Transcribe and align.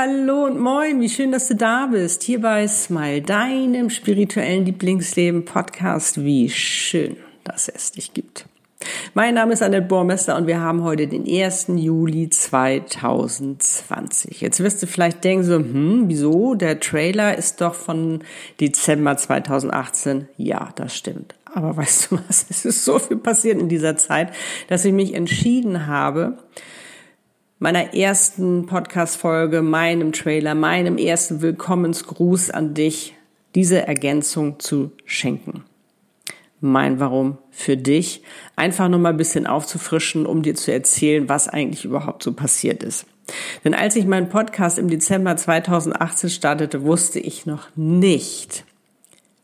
Hallo 0.00 0.44
und 0.44 0.60
moin, 0.60 1.00
wie 1.00 1.08
schön, 1.08 1.32
dass 1.32 1.48
du 1.48 1.56
da 1.56 1.86
bist. 1.86 2.22
Hier 2.22 2.40
bei 2.40 2.68
Smile, 2.68 3.20
deinem 3.20 3.90
spirituellen 3.90 4.64
Lieblingsleben 4.64 5.44
Podcast. 5.44 6.22
Wie 6.22 6.48
schön, 6.50 7.16
dass 7.42 7.68
es 7.68 7.90
dich 7.90 8.14
gibt. 8.14 8.46
Mein 9.14 9.34
Name 9.34 9.54
ist 9.54 9.60
Annette 9.60 9.88
Bormester 9.88 10.36
und 10.36 10.46
wir 10.46 10.60
haben 10.60 10.84
heute 10.84 11.08
den 11.08 11.26
1. 11.26 11.72
Juli 11.74 12.30
2020. 12.30 14.40
Jetzt 14.40 14.60
wirst 14.60 14.80
du 14.80 14.86
vielleicht 14.86 15.24
denken 15.24 15.42
so, 15.42 15.56
hm, 15.56 16.04
wieso? 16.06 16.54
Der 16.54 16.78
Trailer 16.78 17.36
ist 17.36 17.60
doch 17.60 17.74
von 17.74 18.20
Dezember 18.60 19.16
2018. 19.16 20.28
Ja, 20.36 20.68
das 20.76 20.96
stimmt. 20.96 21.34
Aber 21.52 21.76
weißt 21.76 22.12
du 22.12 22.20
was? 22.28 22.46
Es 22.48 22.64
ist 22.64 22.84
so 22.84 23.00
viel 23.00 23.16
passiert 23.16 23.60
in 23.60 23.68
dieser 23.68 23.96
Zeit, 23.96 24.32
dass 24.68 24.84
ich 24.84 24.92
mich 24.92 25.14
entschieden 25.14 25.88
habe, 25.88 26.38
meiner 27.58 27.94
ersten 27.94 28.66
Podcast-Folge, 28.66 29.62
meinem 29.62 30.12
Trailer, 30.12 30.54
meinem 30.54 30.96
ersten 30.96 31.42
Willkommensgruß 31.42 32.50
an 32.50 32.74
dich, 32.74 33.14
diese 33.54 33.86
Ergänzung 33.86 34.60
zu 34.60 34.92
schenken. 35.04 35.64
Mein 36.60 37.00
Warum 37.00 37.38
für 37.50 37.76
dich. 37.76 38.22
Einfach 38.56 38.88
nur 38.88 38.98
mal 38.98 39.10
ein 39.10 39.16
bisschen 39.16 39.46
aufzufrischen, 39.46 40.26
um 40.26 40.42
dir 40.42 40.54
zu 40.54 40.72
erzählen, 40.72 41.28
was 41.28 41.48
eigentlich 41.48 41.84
überhaupt 41.84 42.22
so 42.22 42.32
passiert 42.32 42.82
ist. 42.82 43.06
Denn 43.64 43.74
als 43.74 43.96
ich 43.96 44.06
meinen 44.06 44.28
Podcast 44.28 44.78
im 44.78 44.88
Dezember 44.88 45.36
2018 45.36 46.30
startete, 46.30 46.82
wusste 46.82 47.20
ich 47.20 47.46
noch 47.46 47.68
nicht, 47.76 48.64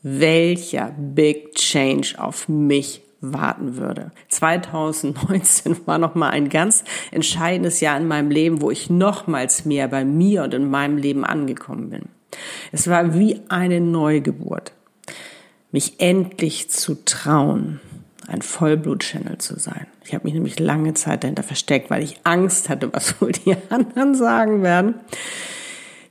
welcher 0.02 0.94
Big 0.98 1.54
Change 1.54 2.14
auf 2.18 2.48
mich 2.48 3.02
warten 3.32 3.76
würde. 3.76 4.10
2019 4.28 5.76
war 5.86 5.98
noch 5.98 6.14
mal 6.14 6.30
ein 6.30 6.48
ganz 6.48 6.84
entscheidendes 7.10 7.80
Jahr 7.80 7.96
in 7.96 8.06
meinem 8.06 8.30
Leben, 8.30 8.60
wo 8.60 8.70
ich 8.70 8.90
nochmals 8.90 9.64
mehr 9.64 9.88
bei 9.88 10.04
mir 10.04 10.42
und 10.44 10.54
in 10.54 10.70
meinem 10.70 10.96
Leben 10.96 11.24
angekommen 11.24 11.90
bin. 11.90 12.02
Es 12.72 12.88
war 12.88 13.14
wie 13.14 13.40
eine 13.48 13.80
Neugeburt. 13.80 14.72
Mich 15.70 16.00
endlich 16.00 16.70
zu 16.70 17.04
trauen, 17.04 17.80
ein 18.26 18.42
Vollblut-Channel 18.42 19.38
zu 19.38 19.58
sein. 19.58 19.86
Ich 20.04 20.14
habe 20.14 20.24
mich 20.24 20.34
nämlich 20.34 20.58
lange 20.58 20.94
Zeit 20.94 21.24
dahinter 21.24 21.42
versteckt, 21.42 21.90
weil 21.90 22.02
ich 22.02 22.20
Angst 22.24 22.68
hatte, 22.68 22.92
was 22.92 23.20
wohl 23.20 23.32
die 23.32 23.56
anderen 23.70 24.14
sagen 24.14 24.62
werden. 24.62 24.94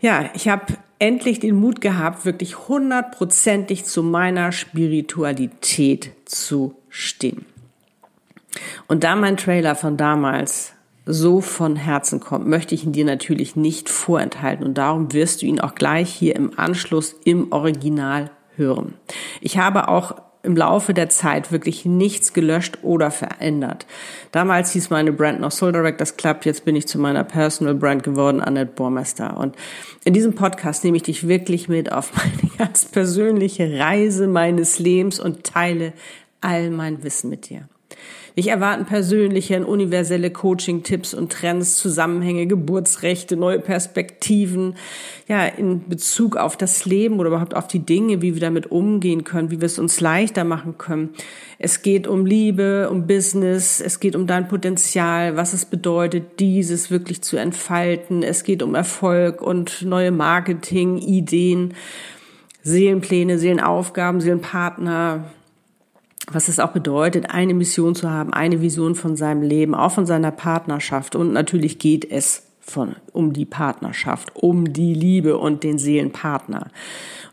Ja, 0.02 0.30
ich 0.33 0.50
habe 0.50 0.66
endlich 1.00 1.39
den 1.39 1.55
Mut 1.55 1.81
gehabt, 1.81 2.25
wirklich 2.25 2.67
hundertprozentig 2.67 3.86
zu 3.86 4.03
meiner 4.03 4.52
Spiritualität 4.52 6.11
zu 6.25 6.75
stehen. 6.94 7.45
Und 8.88 9.03
da 9.03 9.16
mein 9.16 9.36
Trailer 9.36 9.75
von 9.75 9.97
damals 9.97 10.73
so 11.05 11.41
von 11.41 11.75
Herzen 11.75 12.19
kommt, 12.19 12.47
möchte 12.47 12.75
ich 12.75 12.86
ihn 12.86 12.94
dir 12.94 13.03
natürlich 13.03 13.55
nicht 13.55 13.89
vorenthalten 13.89 14.66
und 14.66 14.77
darum 14.77 15.11
wirst 15.11 15.41
du 15.41 15.45
ihn 15.45 15.59
auch 15.59 15.75
gleich 15.75 16.09
hier 16.14 16.36
im 16.36 16.58
Anschluss 16.58 17.16
im 17.25 17.52
Original 17.52 18.30
hören. 18.55 18.94
Ich 19.41 19.58
habe 19.58 19.89
auch 19.89 20.16
im 20.44 20.58
Laufe 20.58 20.94
der 20.94 21.08
Zeit 21.08 21.53
wirklich 21.53 21.86
nichts 21.86 22.33
gelöscht 22.33 22.80
oder 22.81 23.11
verändert. 23.11 23.86
Damals 24.31 24.71
hieß 24.71 24.89
meine 24.89 25.14
Brand 25.14 25.39
noch 25.39 25.52
Soul 25.52 25.71
Directors 25.71 26.17
Club, 26.17 26.45
jetzt 26.45 26.66
bin 26.66 26.75
ich 26.75 26.86
zu 26.86 26.99
meiner 26.99 27.23
Personal 27.23 27.75
Brand 27.75 28.03
geworden, 28.03 28.41
Annette 28.41 28.73
Bormester. 28.73 29.38
Und 29.38 29.55
in 30.03 30.14
diesem 30.14 30.36
Podcast 30.36 30.83
nehme 30.83 30.97
ich 30.97 31.03
dich 31.03 31.30
wirklich 31.30 31.69
mit 31.69 31.94
auf 31.94 32.11
meine 32.17 32.52
ganz 32.58 32.86
persönliche 32.86 33.80
Reise 33.80 34.27
meines 34.27 34.80
Lebens 34.80 35.19
und 35.19 35.45
teile 35.45 35.94
all 36.44 36.69
mein 36.69 37.03
Wissen 37.03 37.30
mit 37.30 37.49
dir. 37.49 37.67
Ich 38.36 38.47
erwarten 38.47 38.86
persönliche 38.86 39.58
und 39.58 39.66
universelle 39.66 40.31
Coaching-Tipps 40.31 41.13
und 41.13 41.31
Trends, 41.31 41.77
Zusammenhänge, 41.77 42.48
Geburtsrechte, 42.48 43.37
neue 43.37 43.59
Perspektiven, 43.59 44.76
ja, 45.27 45.45
in 45.45 45.87
Bezug 45.87 46.36
auf 46.36 46.58
das 46.58 46.86
Leben 46.86 47.20
oder 47.20 47.30
überhaupt 47.30 47.55
auf 47.55 47.67
die 47.67 47.86
Dinge, 47.86 48.23
wie 48.23 48.33
wir 48.33 48.42
damit 48.42 48.71
umgehen 48.71 49.23
können, 49.23 49.52
wie 49.52 49.61
wir 49.61 49.67
es 49.67 49.77
uns 49.77 50.02
leichter 50.02 50.45
machen 50.45 50.80
können. 50.80 51.11
Es 51.59 51.83
geht 51.83 52.08
um 52.08 52.26
Liebe, 52.26 52.89
um 52.89 53.05
Business, 53.05 53.80
es 53.80 53.99
geht 53.99 54.15
um 54.15 54.25
dein 54.25 54.48
Potenzial, 54.48 55.37
was 55.37 55.54
es 55.54 55.65
bedeutet, 55.65 56.39
dieses 56.39 56.89
wirklich 56.89 57.21
zu 57.21 57.37
entfalten. 57.37 58.23
Es 58.23 58.43
geht 58.43 58.64
um 58.64 58.73
Erfolg 58.73 59.43
und 59.43 59.83
neue 59.83 60.11
Marketing-Ideen, 60.11 61.75
Seelenpläne, 62.64 63.37
Seelenaufgaben, 63.37 64.21
Seelenpartner, 64.21 65.25
was 66.32 66.48
es 66.48 66.60
auch 66.60 66.72
bedeutet, 66.72 67.30
eine 67.30 67.54
Mission 67.54 67.95
zu 67.95 68.10
haben, 68.10 68.34
eine 68.34 68.61
Vision 68.61 68.95
von 68.95 69.16
seinem 69.16 69.42
Leben, 69.42 69.76
auch 69.76 69.92
von 69.92 70.06
seiner 70.06 70.32
Partnerschaft. 70.32 71.16
Und 71.16 71.34
natürlich 71.34 71.80
geht 71.80 72.10
es 72.10 72.44
von, 72.60 72.95
um 73.11 73.34
die 73.34 73.45
Partnerschaft, 73.45 74.36
um 74.36 74.72
die 74.72 74.94
Liebe 74.94 75.38
und 75.38 75.64
den 75.64 75.78
Seelenpartner. 75.78 76.67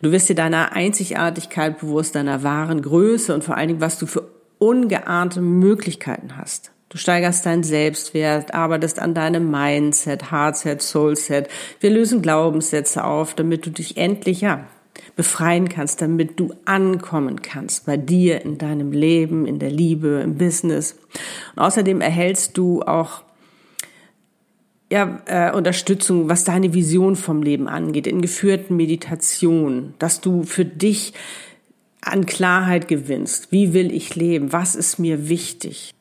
Du 0.03 0.13
wirst 0.13 0.29
dir 0.29 0.35
deiner 0.35 0.73
Einzigartigkeit 0.73 1.79
bewusst, 1.79 2.15
deiner 2.15 2.43
wahren 2.43 2.83
Größe 2.83 3.33
und 3.35 3.45
vor 3.45 3.57
allen 3.57 3.69
Dingen, 3.69 3.81
was 3.81 3.99
du 3.99 4.07
für 4.07 4.25
ungeahnte 4.59 5.41
Möglichkeiten 5.41 6.37
hast. 6.37 6.73
Du 6.89 6.99
steigerst 6.99 7.47
deinen 7.47 7.63
Selbstwert, 7.63 8.53
arbeitest 8.53 8.99
an 8.99 9.15
deinem 9.15 9.49
Mindset, 9.49 10.33
Heartset, 10.33 10.83
Soulset. 10.83 11.49
Wir 11.79 11.91
lösen 11.91 12.21
Glaubenssätze 12.21 13.05
auf, 13.05 13.35
damit 13.35 13.65
du 13.65 13.71
dich 13.71 13.97
endlich, 13.97 14.41
ja, 14.41 14.65
befreien 15.21 15.69
kannst, 15.69 16.01
damit 16.01 16.41
du 16.41 16.55
ankommen 16.65 17.43
kannst 17.43 17.85
bei 17.85 17.99
dir, 17.99 18.43
in 18.43 18.57
deinem 18.57 18.91
Leben, 18.91 19.47
in 19.47 19.59
der 19.59 19.71
Liebe, 19.71 20.23
im 20.25 20.39
Business. 20.39 20.97
Und 21.55 21.63
außerdem 21.63 22.01
erhältst 22.01 22.57
du 22.57 22.81
auch 22.81 23.23
ja, 24.91 25.21
äh, 25.27 25.53
Unterstützung, 25.53 26.31
was 26.31 26.45
deine 26.45 26.73
Vision 26.73 27.17
vom 27.17 27.43
Leben 27.43 27.69
angeht, 27.69 28.07
in 28.07 28.23
geführten 28.23 28.77
Meditationen, 28.77 29.93
dass 29.99 30.23
du 30.23 30.45
für 30.45 30.65
dich 30.65 31.13
an 32.01 32.25
Klarheit 32.25 32.89
gewinnst. 32.89 33.53
Wie 33.53 33.75
will 33.75 33.93
ich 33.93 34.15
leben? 34.15 34.55
Was 34.55 34.75
ist 34.75 34.99
mir 34.99 35.29
wichtig? 35.29 35.93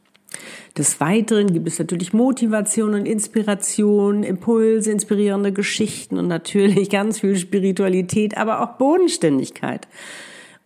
Des 0.79 1.01
Weiteren 1.01 1.51
gibt 1.51 1.67
es 1.67 1.77
natürlich 1.77 2.13
Motivation 2.13 2.93
und 2.93 3.05
Inspiration, 3.05 4.23
Impulse, 4.23 4.89
inspirierende 4.89 5.51
Geschichten 5.51 6.17
und 6.17 6.29
natürlich 6.29 6.89
ganz 6.89 7.19
viel 7.19 7.35
Spiritualität, 7.35 8.37
aber 8.37 8.61
auch 8.61 8.77
Bodenständigkeit 8.77 9.89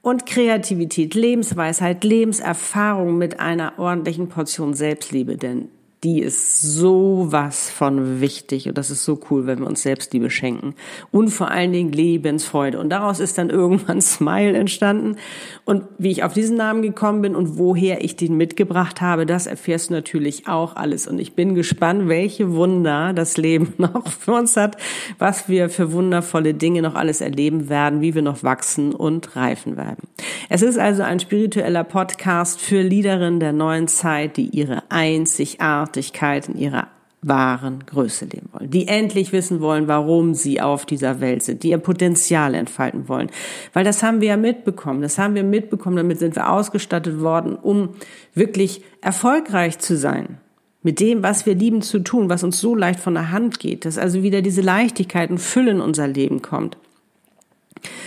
und 0.03 0.27
Kreativität, 0.27 1.15
Lebensweisheit, 1.15 2.03
Lebenserfahrung 2.03 3.17
mit 3.17 3.39
einer 3.39 3.79
ordentlichen 3.79 4.29
Portion 4.29 4.75
Selbstliebe, 4.75 5.35
denn 5.35 5.69
die 6.03 6.19
ist 6.19 6.61
so 6.61 7.27
was 7.29 7.69
von 7.69 8.19
wichtig 8.19 8.67
und 8.67 8.77
das 8.77 8.89
ist 8.89 9.05
so 9.05 9.19
cool, 9.29 9.47
wenn 9.47 9.59
wir 9.59 9.67
uns 9.67 9.83
Selbstliebe 9.83 10.29
schenken. 10.29 10.75
Und 11.11 11.29
vor 11.29 11.49
allen 11.49 11.71
Dingen 11.71 11.93
Lebensfreude. 11.93 12.79
Und 12.79 12.89
daraus 12.89 13.19
ist 13.19 13.37
dann 13.37 13.49
irgendwann 13.53 14.01
Smile 14.01 14.57
entstanden. 14.57 15.15
Und 15.63 15.83
wie 15.97 16.11
ich 16.11 16.23
auf 16.23 16.33
diesen 16.33 16.57
Namen 16.57 16.81
gekommen 16.81 17.21
bin 17.21 17.35
und 17.35 17.57
woher 17.57 18.03
ich 18.03 18.17
den 18.17 18.35
mitgebracht 18.35 18.99
habe, 18.99 19.25
das 19.25 19.47
erfährst 19.47 19.89
du 19.89 19.93
natürlich 19.93 20.47
auch 20.47 20.75
alles. 20.75 21.07
Und 21.07 21.19
ich 21.19 21.35
bin 21.35 21.55
gespannt, 21.55 22.09
welche 22.09 22.53
Wunder 22.53 23.13
das 23.13 23.37
Leben 23.37 23.73
noch 23.77 24.07
für 24.07 24.33
uns 24.33 24.57
hat, 24.57 24.75
was 25.19 25.47
wir 25.47 25.69
für 25.69 25.93
wundervolle 25.93 26.53
Dinge 26.53 26.81
noch 26.81 26.95
alles 26.95 27.21
erleben 27.21 27.69
werden, 27.69 28.01
wie 28.01 28.13
wir 28.13 28.21
noch 28.21 28.43
wachsen 28.43 28.93
und 28.93 29.37
reifen 29.37 29.77
werden. 29.77 30.09
Es 30.49 30.61
ist 30.61 30.77
also 30.77 31.03
ein 31.03 31.21
spiritueller 31.21 31.85
Podcast 31.85 32.59
für 32.59 32.81
Liederinnen 32.81 33.39
der 33.39 33.53
neuen 33.53 33.87
Zeit, 33.87 34.35
die 34.35 34.47
ihre 34.47 34.83
einzigartige 34.89 35.92
Einzigartigkeit 35.93 36.49
in 36.49 36.57
ihrer 36.57 36.87
wahren 37.25 37.85
Größe 37.85 38.25
leben 38.25 38.49
wollen, 38.51 38.69
die 38.69 38.87
endlich 38.89 39.31
wissen 39.31 39.61
wollen, 39.61 39.87
warum 39.87 40.33
sie 40.33 40.59
auf 40.59 40.85
dieser 40.85 41.21
Welt 41.21 41.41
sind, 41.41 41.63
die 41.63 41.69
ihr 41.69 41.77
Potenzial 41.77 42.53
entfalten 42.53 43.07
wollen. 43.07 43.29
Weil 43.71 43.85
das 43.85 44.03
haben 44.03 44.19
wir 44.19 44.27
ja 44.29 44.37
mitbekommen, 44.37 45.01
das 45.01 45.17
haben 45.17 45.33
wir 45.33 45.43
mitbekommen, 45.43 45.95
damit 45.95 46.19
sind 46.19 46.35
wir 46.35 46.51
ausgestattet 46.51 47.21
worden, 47.21 47.55
um 47.55 47.89
wirklich 48.33 48.81
erfolgreich 48.99 49.79
zu 49.79 49.95
sein. 49.95 50.37
Mit 50.81 50.99
dem, 50.99 51.23
was 51.23 51.45
wir 51.45 51.55
lieben 51.55 51.81
zu 51.81 51.99
tun, 51.99 52.27
was 52.27 52.43
uns 52.43 52.59
so 52.59 52.75
leicht 52.75 52.99
von 52.99 53.13
der 53.13 53.31
Hand 53.31 53.61
geht, 53.61 53.85
dass 53.85 53.97
also 53.97 54.21
wieder 54.21 54.41
diese 54.41 54.61
Leichtigkeit 54.61 55.29
und 55.29 55.37
Fülle 55.37 55.71
in 55.71 55.79
unser 55.79 56.09
Leben 56.09 56.41
kommt. 56.41 56.75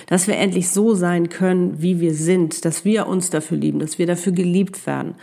Dass 0.09 0.27
wir 0.27 0.37
endlich 0.37 0.69
so 0.69 0.94
sein 0.94 1.31
können, 1.31 1.81
wie 1.81 2.00
wir 2.00 2.12
sind, 2.12 2.67
dass 2.67 2.85
wir 2.85 3.06
uns 3.06 3.31
dafür 3.31 3.56
lieben, 3.56 3.79
dass 3.79 3.99
wir 3.99 4.06
dafür 4.06 4.33
geliebt 4.33 4.87
werden 4.87 5.15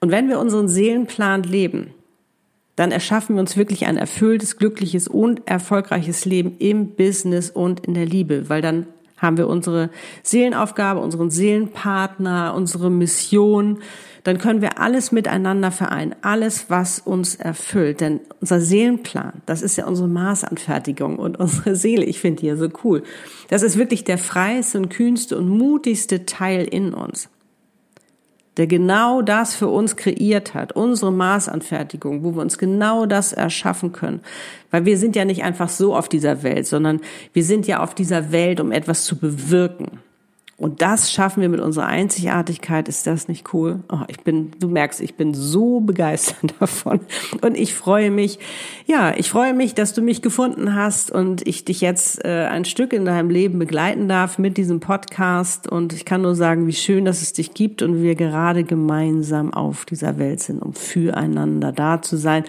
und 0.00 0.10
wenn 0.10 0.28
wir 0.28 0.38
unseren 0.38 0.68
Seelenplan 0.68 1.42
leben, 1.42 1.90
dann 2.76 2.92
erschaffen 2.92 3.34
wir 3.34 3.40
uns 3.40 3.56
wirklich 3.56 3.86
ein 3.86 3.96
erfülltes, 3.96 4.56
glückliches 4.56 5.08
und 5.08 5.48
erfolgreiches 5.48 6.24
Leben 6.24 6.56
im 6.58 6.94
Business 6.94 7.50
und 7.50 7.80
in 7.80 7.94
der 7.94 8.06
Liebe, 8.06 8.48
weil 8.48 8.62
dann 8.62 8.86
haben 9.16 9.36
wir 9.36 9.48
unsere 9.48 9.90
Seelenaufgabe, 10.22 11.00
unseren 11.00 11.30
Seelenpartner, 11.30 12.54
unsere 12.54 12.88
Mission, 12.88 13.80
dann 14.24 14.38
können 14.38 14.60
wir 14.60 14.78
alles 14.78 15.10
miteinander 15.10 15.70
vereinen, 15.70 16.14
alles, 16.22 16.66
was 16.68 16.98
uns 16.98 17.34
erfüllt. 17.34 18.00
Denn 18.00 18.20
unser 18.40 18.60
Seelenplan, 18.60 19.32
das 19.46 19.62
ist 19.62 19.76
ja 19.76 19.86
unsere 19.86 20.08
Maßanfertigung 20.08 21.18
und 21.18 21.38
unsere 21.40 21.74
Seele, 21.74 22.04
ich 22.04 22.20
finde 22.20 22.40
die 22.40 22.46
ja 22.46 22.56
so 22.56 22.68
cool. 22.84 23.02
Das 23.48 23.62
ist 23.62 23.76
wirklich 23.78 24.04
der 24.04 24.18
freieste 24.18 24.78
und 24.78 24.88
kühnste 24.88 25.36
und 25.36 25.48
mutigste 25.48 26.26
Teil 26.26 26.64
in 26.64 26.94
uns. 26.94 27.28
Der 28.58 28.66
genau 28.66 29.22
das 29.22 29.54
für 29.54 29.68
uns 29.68 29.96
kreiert 29.96 30.52
hat, 30.52 30.72
unsere 30.72 31.12
Maßanfertigung, 31.12 32.24
wo 32.24 32.34
wir 32.34 32.42
uns 32.42 32.58
genau 32.58 33.06
das 33.06 33.32
erschaffen 33.32 33.92
können. 33.92 34.20
Weil 34.70 34.84
wir 34.84 34.98
sind 34.98 35.16
ja 35.16 35.24
nicht 35.24 35.44
einfach 35.44 35.68
so 35.68 35.96
auf 35.96 36.08
dieser 36.08 36.42
Welt, 36.42 36.66
sondern 36.66 37.00
wir 37.32 37.44
sind 37.44 37.66
ja 37.66 37.80
auf 37.80 37.94
dieser 37.94 38.32
Welt, 38.32 38.60
um 38.60 38.72
etwas 38.72 39.04
zu 39.04 39.16
bewirken. 39.16 40.00
Und 40.60 40.82
das 40.82 41.12
schaffen 41.12 41.40
wir 41.40 41.48
mit 41.48 41.60
unserer 41.60 41.86
Einzigartigkeit. 41.86 42.88
Ist 42.88 43.06
das 43.06 43.28
nicht 43.28 43.54
cool? 43.54 43.78
Oh, 43.92 44.00
ich 44.08 44.18
bin, 44.24 44.50
du 44.58 44.66
merkst, 44.68 45.00
ich 45.00 45.14
bin 45.14 45.32
so 45.32 45.78
begeistert 45.78 46.52
davon. 46.60 46.98
Und 47.42 47.56
ich 47.56 47.74
freue 47.74 48.10
mich, 48.10 48.40
ja, 48.84 49.14
ich 49.16 49.30
freue 49.30 49.54
mich, 49.54 49.74
dass 49.74 49.92
du 49.92 50.02
mich 50.02 50.20
gefunden 50.20 50.74
hast 50.74 51.12
und 51.12 51.46
ich 51.46 51.64
dich 51.64 51.80
jetzt 51.80 52.24
äh, 52.24 52.48
ein 52.50 52.64
Stück 52.64 52.92
in 52.92 53.04
deinem 53.04 53.30
Leben 53.30 53.60
begleiten 53.60 54.08
darf 54.08 54.38
mit 54.38 54.56
diesem 54.56 54.80
Podcast. 54.80 55.68
Und 55.68 55.92
ich 55.92 56.04
kann 56.04 56.22
nur 56.22 56.34
sagen, 56.34 56.66
wie 56.66 56.72
schön, 56.72 57.04
dass 57.04 57.22
es 57.22 57.32
dich 57.32 57.54
gibt 57.54 57.80
und 57.80 58.02
wir 58.02 58.16
gerade 58.16 58.64
gemeinsam 58.64 59.54
auf 59.54 59.84
dieser 59.84 60.18
Welt 60.18 60.40
sind, 60.40 60.60
um 60.60 60.74
füreinander 60.74 61.70
da 61.70 62.02
zu 62.02 62.16
sein 62.16 62.42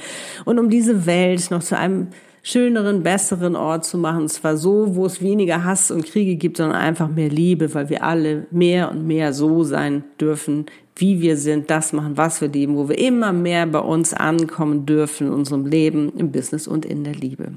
und 0.45 0.57
um 0.57 0.71
diese 0.71 1.05
Welt 1.05 1.51
noch 1.51 1.61
zu 1.61 1.77
einem 1.77 2.07
schöneren, 2.43 3.03
besseren 3.03 3.55
Ort 3.55 3.85
zu 3.85 3.97
machen. 3.97 4.23
Und 4.23 4.29
zwar 4.29 4.57
so, 4.57 4.95
wo 4.95 5.05
es 5.05 5.21
weniger 5.21 5.63
Hass 5.63 5.91
und 5.91 6.05
Kriege 6.05 6.35
gibt, 6.35 6.57
sondern 6.57 6.77
einfach 6.77 7.09
mehr 7.09 7.29
Liebe, 7.29 7.73
weil 7.73 7.89
wir 7.89 8.03
alle 8.03 8.47
mehr 8.51 8.91
und 8.91 9.05
mehr 9.05 9.33
so 9.33 9.63
sein 9.63 10.03
dürfen, 10.19 10.65
wie 10.95 11.21
wir 11.21 11.37
sind, 11.37 11.69
das 11.69 11.93
machen, 11.93 12.17
was 12.17 12.41
wir 12.41 12.49
lieben, 12.49 12.75
wo 12.75 12.89
wir 12.89 12.97
immer 12.97 13.31
mehr 13.31 13.65
bei 13.65 13.79
uns 13.79 14.13
ankommen 14.13 14.85
dürfen 14.85 15.27
in 15.27 15.33
unserem 15.33 15.65
Leben, 15.65 16.11
im 16.17 16.31
Business 16.31 16.67
und 16.67 16.85
in 16.85 17.03
der 17.03 17.15
Liebe. 17.15 17.51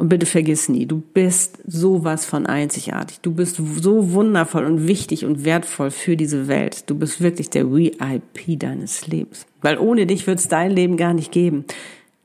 Und 0.00 0.08
bitte 0.08 0.24
vergiss 0.24 0.70
nie, 0.70 0.86
du 0.86 1.02
bist 1.12 1.58
sowas 1.66 2.24
von 2.24 2.46
einzigartig. 2.46 3.20
Du 3.20 3.32
bist 3.32 3.56
so 3.56 4.14
wundervoll 4.14 4.64
und 4.64 4.88
wichtig 4.88 5.26
und 5.26 5.44
wertvoll 5.44 5.90
für 5.90 6.16
diese 6.16 6.48
Welt. 6.48 6.88
Du 6.88 6.94
bist 6.94 7.20
wirklich 7.20 7.50
der 7.50 7.70
VIP 7.70 8.58
deines 8.58 9.06
Lebens. 9.06 9.44
Weil 9.60 9.78
ohne 9.78 10.06
dich 10.06 10.26
wird 10.26 10.38
es 10.38 10.48
dein 10.48 10.70
Leben 10.70 10.96
gar 10.96 11.12
nicht 11.12 11.32
geben. 11.32 11.66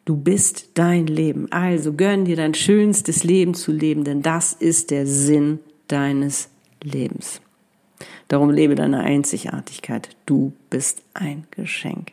Du 0.06 0.16
bist 0.16 0.69
dein 0.75 1.07
Leben. 1.07 1.52
Also 1.52 1.94
gönn 1.94 2.25
dir 2.25 2.36
dein 2.36 2.54
schönstes 2.54 3.24
Leben 3.24 3.56
zu 3.56 3.72
leben, 3.72 4.04
denn 4.04 4.22
das 4.22 4.54
ist 4.54 4.92
der 4.92 5.07
Sinn 5.07 5.60
deines 5.88 6.50
Lebens. 6.84 7.42
Darum 8.28 8.52
lebe 8.52 8.75
deine 8.75 9.00
Einzigartigkeit. 9.00 10.16
Du 10.25 10.54
bist 10.69 11.02
ein 11.16 11.46
Geschenk. 11.52 12.12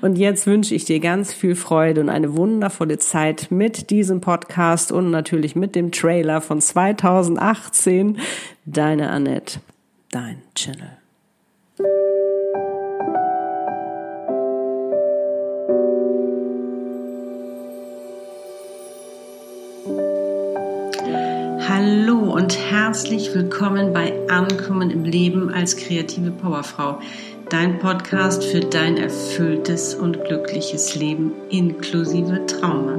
Und 0.00 0.16
jetzt 0.16 0.46
wünsche 0.46 0.74
ich 0.74 0.84
dir 0.84 1.00
ganz 1.00 1.32
viel 1.32 1.54
Freude 1.54 2.00
und 2.00 2.08
eine 2.08 2.36
wundervolle 2.36 2.98
Zeit 2.98 3.50
mit 3.50 3.90
diesem 3.90 4.20
Podcast 4.20 4.92
und 4.92 5.10
natürlich 5.10 5.56
mit 5.56 5.74
dem 5.74 5.90
Trailer 5.90 6.40
von 6.40 6.60
2018. 6.60 8.18
Deine 8.66 9.10
Annette, 9.10 9.60
dein 10.10 10.42
Channel. 10.54 11.03
Und 22.44 22.58
herzlich 22.58 23.34
willkommen 23.34 23.94
bei 23.94 24.12
Ankommen 24.28 24.90
im 24.90 25.04
Leben 25.04 25.48
als 25.54 25.78
kreative 25.78 26.30
Powerfrau, 26.30 26.98
dein 27.48 27.78
Podcast 27.78 28.44
für 28.44 28.60
dein 28.60 28.98
erfülltes 28.98 29.94
und 29.94 30.22
glückliches 30.26 30.94
Leben 30.94 31.32
inklusive 31.48 32.44
Trauma. 32.44 32.98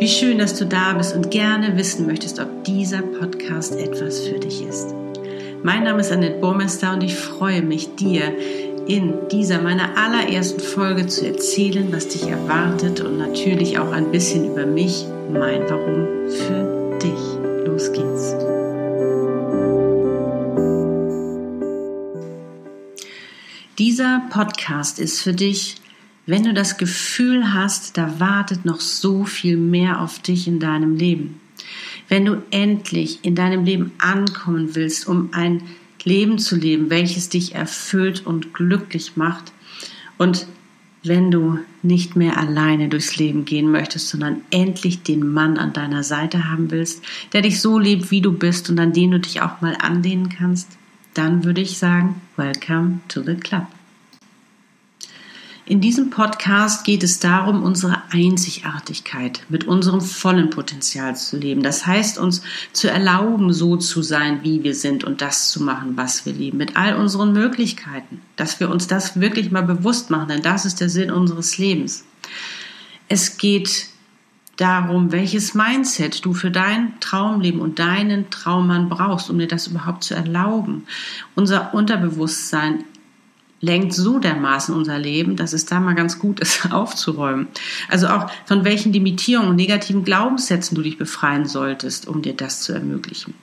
Wie 0.00 0.08
schön, 0.08 0.38
dass 0.38 0.58
du 0.58 0.66
da 0.66 0.94
bist 0.94 1.14
und 1.14 1.30
gerne 1.30 1.76
wissen 1.76 2.08
möchtest, 2.08 2.40
ob 2.40 2.64
dieser 2.64 3.02
Podcast 3.02 3.76
etwas 3.76 4.18
für 4.18 4.40
dich 4.40 4.66
ist. 4.66 4.96
Mein 5.62 5.84
Name 5.84 6.00
ist 6.00 6.10
Annette 6.10 6.40
Burmester 6.40 6.92
und 6.94 7.04
ich 7.04 7.14
freue 7.14 7.62
mich, 7.62 7.94
dir 7.94 8.32
in 8.88 9.14
dieser 9.30 9.62
meiner 9.62 9.96
allerersten 9.96 10.58
Folge 10.58 11.06
zu 11.06 11.24
erzählen, 11.24 11.86
was 11.92 12.08
dich 12.08 12.26
erwartet 12.26 13.00
und 13.00 13.16
natürlich 13.16 13.78
auch 13.78 13.92
ein 13.92 14.10
bisschen 14.10 14.50
über 14.50 14.66
mich, 14.66 15.06
mein 15.32 15.62
Warum 15.68 16.28
für 16.28 16.98
dich. 17.00 17.29
Dieser 24.00 24.22
Podcast 24.30 24.98
ist 24.98 25.20
für 25.20 25.34
dich, 25.34 25.74
wenn 26.24 26.42
du 26.42 26.54
das 26.54 26.78
Gefühl 26.78 27.52
hast, 27.52 27.98
da 27.98 28.18
wartet 28.18 28.64
noch 28.64 28.80
so 28.80 29.26
viel 29.26 29.58
mehr 29.58 30.00
auf 30.00 30.20
dich 30.20 30.48
in 30.48 30.58
deinem 30.58 30.96
Leben. 30.96 31.38
Wenn 32.08 32.24
du 32.24 32.42
endlich 32.50 33.18
in 33.20 33.34
deinem 33.34 33.66
Leben 33.66 33.92
ankommen 33.98 34.74
willst, 34.74 35.06
um 35.06 35.28
ein 35.34 35.64
Leben 36.02 36.38
zu 36.38 36.56
leben, 36.56 36.88
welches 36.88 37.28
dich 37.28 37.54
erfüllt 37.54 38.26
und 38.26 38.54
glücklich 38.54 39.18
macht 39.18 39.52
und 40.16 40.46
wenn 41.02 41.30
du 41.30 41.58
nicht 41.82 42.16
mehr 42.16 42.38
alleine 42.38 42.88
durchs 42.88 43.18
Leben 43.18 43.44
gehen 43.44 43.70
möchtest, 43.70 44.08
sondern 44.08 44.40
endlich 44.50 45.02
den 45.02 45.30
Mann 45.30 45.58
an 45.58 45.74
deiner 45.74 46.04
Seite 46.04 46.50
haben 46.50 46.70
willst, 46.70 47.04
der 47.34 47.42
dich 47.42 47.60
so 47.60 47.78
liebt, 47.78 48.10
wie 48.10 48.22
du 48.22 48.32
bist 48.32 48.70
und 48.70 48.80
an 48.80 48.94
den 48.94 49.10
du 49.10 49.20
dich 49.20 49.42
auch 49.42 49.60
mal 49.60 49.76
anlehnen 49.78 50.30
kannst, 50.30 50.78
dann 51.12 51.44
würde 51.44 51.60
ich 51.60 51.76
sagen, 51.76 52.22
welcome 52.36 53.00
to 53.08 53.22
the 53.22 53.34
club. 53.34 53.66
In 55.70 55.80
diesem 55.80 56.10
Podcast 56.10 56.82
geht 56.82 57.04
es 57.04 57.20
darum, 57.20 57.62
unsere 57.62 58.02
Einzigartigkeit 58.10 59.42
mit 59.48 59.68
unserem 59.68 60.00
vollen 60.00 60.50
Potenzial 60.50 61.14
zu 61.14 61.36
leben. 61.36 61.62
Das 61.62 61.86
heißt, 61.86 62.18
uns 62.18 62.42
zu 62.72 62.90
erlauben, 62.90 63.52
so 63.52 63.76
zu 63.76 64.02
sein, 64.02 64.40
wie 64.42 64.64
wir 64.64 64.74
sind 64.74 65.04
und 65.04 65.20
das 65.20 65.48
zu 65.48 65.62
machen, 65.62 65.96
was 65.96 66.26
wir 66.26 66.32
lieben, 66.32 66.58
mit 66.58 66.76
all 66.76 66.96
unseren 66.96 67.32
Möglichkeiten. 67.32 68.20
Dass 68.34 68.58
wir 68.58 68.68
uns 68.68 68.88
das 68.88 69.20
wirklich 69.20 69.52
mal 69.52 69.62
bewusst 69.62 70.10
machen, 70.10 70.26
denn 70.26 70.42
das 70.42 70.64
ist 70.64 70.80
der 70.80 70.88
Sinn 70.88 71.12
unseres 71.12 71.56
Lebens. 71.56 72.04
Es 73.06 73.38
geht 73.38 73.90
darum, 74.56 75.12
welches 75.12 75.54
Mindset 75.54 76.24
du 76.24 76.34
für 76.34 76.50
dein 76.50 76.98
Traumleben 76.98 77.60
und 77.60 77.78
deinen 77.78 78.28
Traummann 78.30 78.88
brauchst, 78.88 79.30
um 79.30 79.38
dir 79.38 79.46
das 79.46 79.68
überhaupt 79.68 80.02
zu 80.02 80.14
erlauben. 80.14 80.84
Unser 81.36 81.72
Unterbewusstsein 81.74 82.82
lenkt 83.60 83.92
so 83.92 84.18
dermaßen 84.18 84.74
unser 84.74 84.98
Leben, 84.98 85.36
dass 85.36 85.52
es 85.52 85.66
da 85.66 85.80
mal 85.80 85.94
ganz 85.94 86.18
gut 86.18 86.40
ist, 86.40 86.72
aufzuräumen. 86.72 87.48
Also 87.88 88.08
auch 88.08 88.30
von 88.46 88.64
welchen 88.64 88.92
Limitierungen 88.92 89.50
und 89.50 89.56
negativen 89.56 90.04
Glaubenssätzen 90.04 90.74
du 90.74 90.82
dich 90.82 90.98
befreien 90.98 91.46
solltest, 91.46 92.08
um 92.08 92.22
dir 92.22 92.34
das 92.34 92.62
zu 92.62 92.72
ermöglichen. 92.72 93.34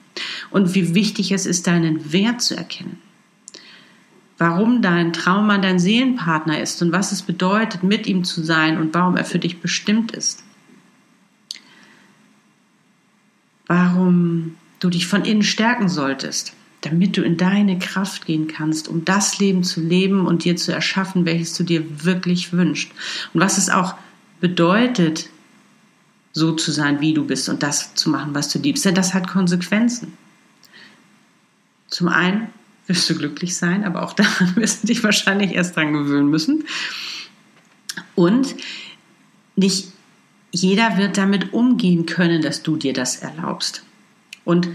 Und 0.50 0.74
wie 0.74 0.94
wichtig 0.94 1.30
es 1.32 1.46
ist, 1.46 1.66
deinen 1.66 2.12
Wert 2.12 2.42
zu 2.42 2.56
erkennen. 2.56 2.98
Warum 4.36 4.82
dein 4.82 5.12
Traummann 5.12 5.62
dein 5.62 5.80
Seelenpartner 5.80 6.60
ist 6.60 6.80
und 6.82 6.92
was 6.92 7.10
es 7.10 7.22
bedeutet, 7.22 7.82
mit 7.82 8.06
ihm 8.06 8.24
zu 8.24 8.42
sein 8.42 8.78
und 8.78 8.94
warum 8.94 9.16
er 9.16 9.24
für 9.24 9.38
dich 9.38 9.60
bestimmt 9.60 10.12
ist. 10.12 10.44
Warum 13.66 14.54
du 14.78 14.90
dich 14.90 15.06
von 15.06 15.24
innen 15.24 15.42
stärken 15.42 15.88
solltest 15.88 16.54
damit 16.80 17.16
du 17.16 17.22
in 17.22 17.36
deine 17.36 17.78
Kraft 17.78 18.26
gehen 18.26 18.46
kannst, 18.46 18.88
um 18.88 19.04
das 19.04 19.38
Leben 19.38 19.64
zu 19.64 19.80
leben 19.80 20.26
und 20.26 20.44
dir 20.44 20.56
zu 20.56 20.72
erschaffen, 20.72 21.24
welches 21.24 21.54
du 21.54 21.64
dir 21.64 22.04
wirklich 22.04 22.52
wünschst. 22.52 22.90
Und 23.34 23.40
was 23.40 23.58
es 23.58 23.68
auch 23.68 23.94
bedeutet, 24.40 25.28
so 26.32 26.52
zu 26.52 26.70
sein, 26.70 27.00
wie 27.00 27.14
du 27.14 27.24
bist 27.24 27.48
und 27.48 27.62
das 27.62 27.94
zu 27.94 28.10
machen, 28.10 28.34
was 28.34 28.48
du 28.50 28.60
liebst. 28.60 28.84
Denn 28.84 28.94
das 28.94 29.12
hat 29.12 29.26
Konsequenzen. 29.28 30.16
Zum 31.88 32.08
einen 32.08 32.48
wirst 32.86 33.10
du 33.10 33.14
glücklich 33.16 33.56
sein, 33.56 33.84
aber 33.84 34.02
auch 34.02 34.12
daran 34.14 34.54
wirst 34.56 34.82
du 34.82 34.86
dich 34.86 35.02
wahrscheinlich 35.02 35.52
erst 35.52 35.74
dran 35.76 35.92
gewöhnen 35.92 36.30
müssen. 36.30 36.64
Und 38.14 38.54
nicht 39.56 39.88
jeder 40.52 40.96
wird 40.96 41.18
damit 41.18 41.52
umgehen 41.52 42.06
können, 42.06 42.40
dass 42.40 42.62
du 42.62 42.76
dir 42.76 42.92
das 42.92 43.16
erlaubst. 43.16 43.82
Und 44.44 44.68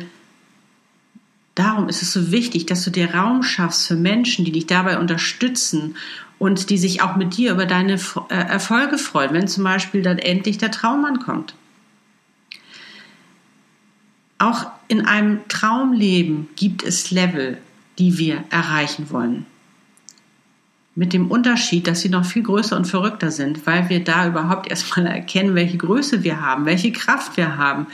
Darum 1.56 1.88
ist 1.88 2.02
es 2.02 2.12
so 2.12 2.32
wichtig, 2.32 2.66
dass 2.66 2.84
du 2.84 2.90
dir 2.90 3.14
Raum 3.14 3.44
schaffst 3.44 3.88
für 3.88 3.96
Menschen, 3.96 4.44
die 4.44 4.52
dich 4.52 4.66
dabei 4.66 4.98
unterstützen 4.98 5.96
und 6.40 6.70
die 6.70 6.78
sich 6.78 7.02
auch 7.02 7.16
mit 7.16 7.38
dir 7.38 7.52
über 7.52 7.66
deine 7.66 7.94
äh, 8.30 8.34
Erfolge 8.34 8.98
freuen, 8.98 9.34
wenn 9.34 9.48
zum 9.48 9.64
Beispiel 9.64 10.02
dann 10.02 10.18
endlich 10.18 10.58
der 10.58 10.72
Traummann 10.72 11.20
kommt. 11.20 11.54
Auch 14.40 14.66
in 14.88 15.06
einem 15.06 15.48
Traumleben 15.48 16.50
gibt 16.56 16.84
es 16.84 17.12
Level, 17.12 17.60
die 18.00 18.18
wir 18.18 18.44
erreichen 18.50 19.10
wollen. 19.10 19.46
Mit 20.96 21.14
dem 21.14 21.32
Unterschied, 21.32 21.88
dass 21.88 22.02
sie 22.02 22.10
noch 22.10 22.26
viel 22.26 22.44
größer 22.44 22.76
und 22.76 22.86
verrückter 22.86 23.32
sind, 23.32 23.66
weil 23.66 23.90
wir 23.90 24.04
da 24.04 24.28
überhaupt 24.28 24.70
erstmal 24.70 25.08
erkennen, 25.14 25.56
welche 25.56 25.78
Größe 25.78 26.24
wir 26.24 26.42
haben, 26.42 26.66
welche 26.66 26.92
Kraft 26.92 27.38
wir 27.38 27.58
haben, 27.58 27.88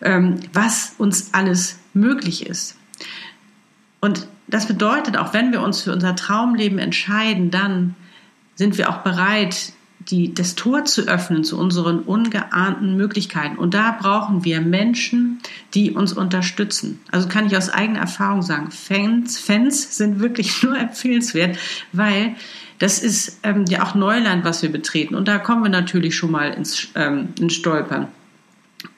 was 0.00 0.94
uns 0.98 1.34
alles 1.34 1.78
möglich 1.92 2.46
ist. 2.46 2.76
Und 4.00 4.26
das 4.46 4.66
bedeutet, 4.66 5.16
auch 5.16 5.32
wenn 5.32 5.52
wir 5.52 5.62
uns 5.62 5.82
für 5.82 5.92
unser 5.92 6.16
Traumleben 6.16 6.78
entscheiden, 6.78 7.50
dann 7.50 7.94
sind 8.56 8.78
wir 8.78 8.90
auch 8.90 8.98
bereit, 8.98 9.72
die, 10.00 10.34
das 10.34 10.54
Tor 10.54 10.86
zu 10.86 11.02
öffnen 11.02 11.44
zu 11.44 11.58
unseren 11.58 12.00
ungeahnten 12.00 12.96
Möglichkeiten. 12.96 13.56
Und 13.56 13.74
da 13.74 13.96
brauchen 13.98 14.44
wir 14.44 14.60
Menschen, 14.60 15.40
die 15.74 15.92
uns 15.92 16.12
unterstützen. 16.12 17.00
Also 17.10 17.28
kann 17.28 17.46
ich 17.46 17.56
aus 17.56 17.68
eigener 17.68 18.00
Erfahrung 18.00 18.42
sagen, 18.42 18.70
Fans, 18.70 19.38
Fans 19.38 19.96
sind 19.96 20.20
wirklich 20.20 20.62
nur 20.62 20.78
empfehlenswert, 20.78 21.58
weil 21.92 22.34
das 22.78 22.98
ist 22.98 23.40
ähm, 23.42 23.66
ja 23.68 23.82
auch 23.82 23.94
Neuland, 23.94 24.44
was 24.44 24.62
wir 24.62 24.72
betreten. 24.72 25.14
Und 25.14 25.28
da 25.28 25.38
kommen 25.38 25.62
wir 25.62 25.70
natürlich 25.70 26.16
schon 26.16 26.30
mal 26.30 26.50
ins, 26.50 26.88
ähm, 26.94 27.28
ins 27.38 27.52
Stolpern. 27.52 28.08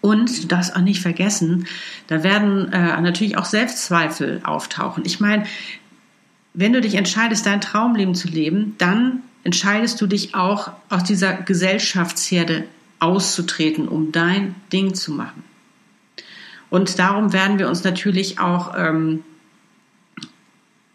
Und 0.00 0.42
du 0.42 0.46
darfst 0.46 0.76
auch 0.76 0.80
nicht 0.80 1.00
vergessen, 1.00 1.66
da 2.06 2.22
werden 2.22 2.72
äh, 2.72 3.00
natürlich 3.00 3.36
auch 3.36 3.44
Selbstzweifel 3.44 4.40
auftauchen. 4.44 5.04
Ich 5.04 5.20
meine, 5.20 5.44
wenn 6.54 6.72
du 6.72 6.80
dich 6.80 6.94
entscheidest, 6.94 7.46
dein 7.46 7.60
Traumleben 7.60 8.14
zu 8.14 8.28
leben, 8.28 8.74
dann 8.78 9.22
entscheidest 9.44 10.00
du 10.00 10.06
dich 10.06 10.34
auch 10.34 10.70
aus 10.88 11.04
dieser 11.04 11.32
Gesellschaftsherde 11.34 12.64
auszutreten, 13.00 13.88
um 13.88 14.12
dein 14.12 14.54
Ding 14.72 14.94
zu 14.94 15.12
machen. 15.12 15.42
Und 16.70 16.98
darum 16.98 17.32
werden 17.32 17.58
wir 17.58 17.68
uns 17.68 17.84
natürlich 17.84 18.38
auch 18.38 18.74
ähm, 18.76 19.24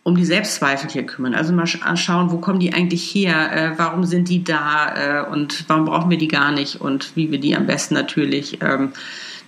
um 0.08 0.16
die 0.16 0.24
Selbstzweifel 0.24 0.90
hier 0.90 1.06
kümmern. 1.06 1.36
Also 1.36 1.52
mal 1.52 1.68
schauen, 1.68 2.32
wo 2.32 2.38
kommen 2.38 2.62
die 2.62 2.72
eigentlich 2.74 3.14
her, 3.14 3.52
äh, 3.52 3.78
warum 3.78 4.06
sind 4.06 4.30
die 4.30 4.42
da 4.42 5.26
äh, 5.26 5.30
und 5.30 5.66
warum 5.68 5.84
brauchen 5.84 6.10
wir 6.10 6.18
die 6.18 6.30
gar 6.30 6.54
nicht 6.54 6.80
und 6.80 7.14
wie 7.18 7.30
wir 7.30 7.42
die 7.42 7.58
am 7.58 7.66
besten 7.66 7.94
natürlich, 7.94 8.62
ähm, 8.62 8.94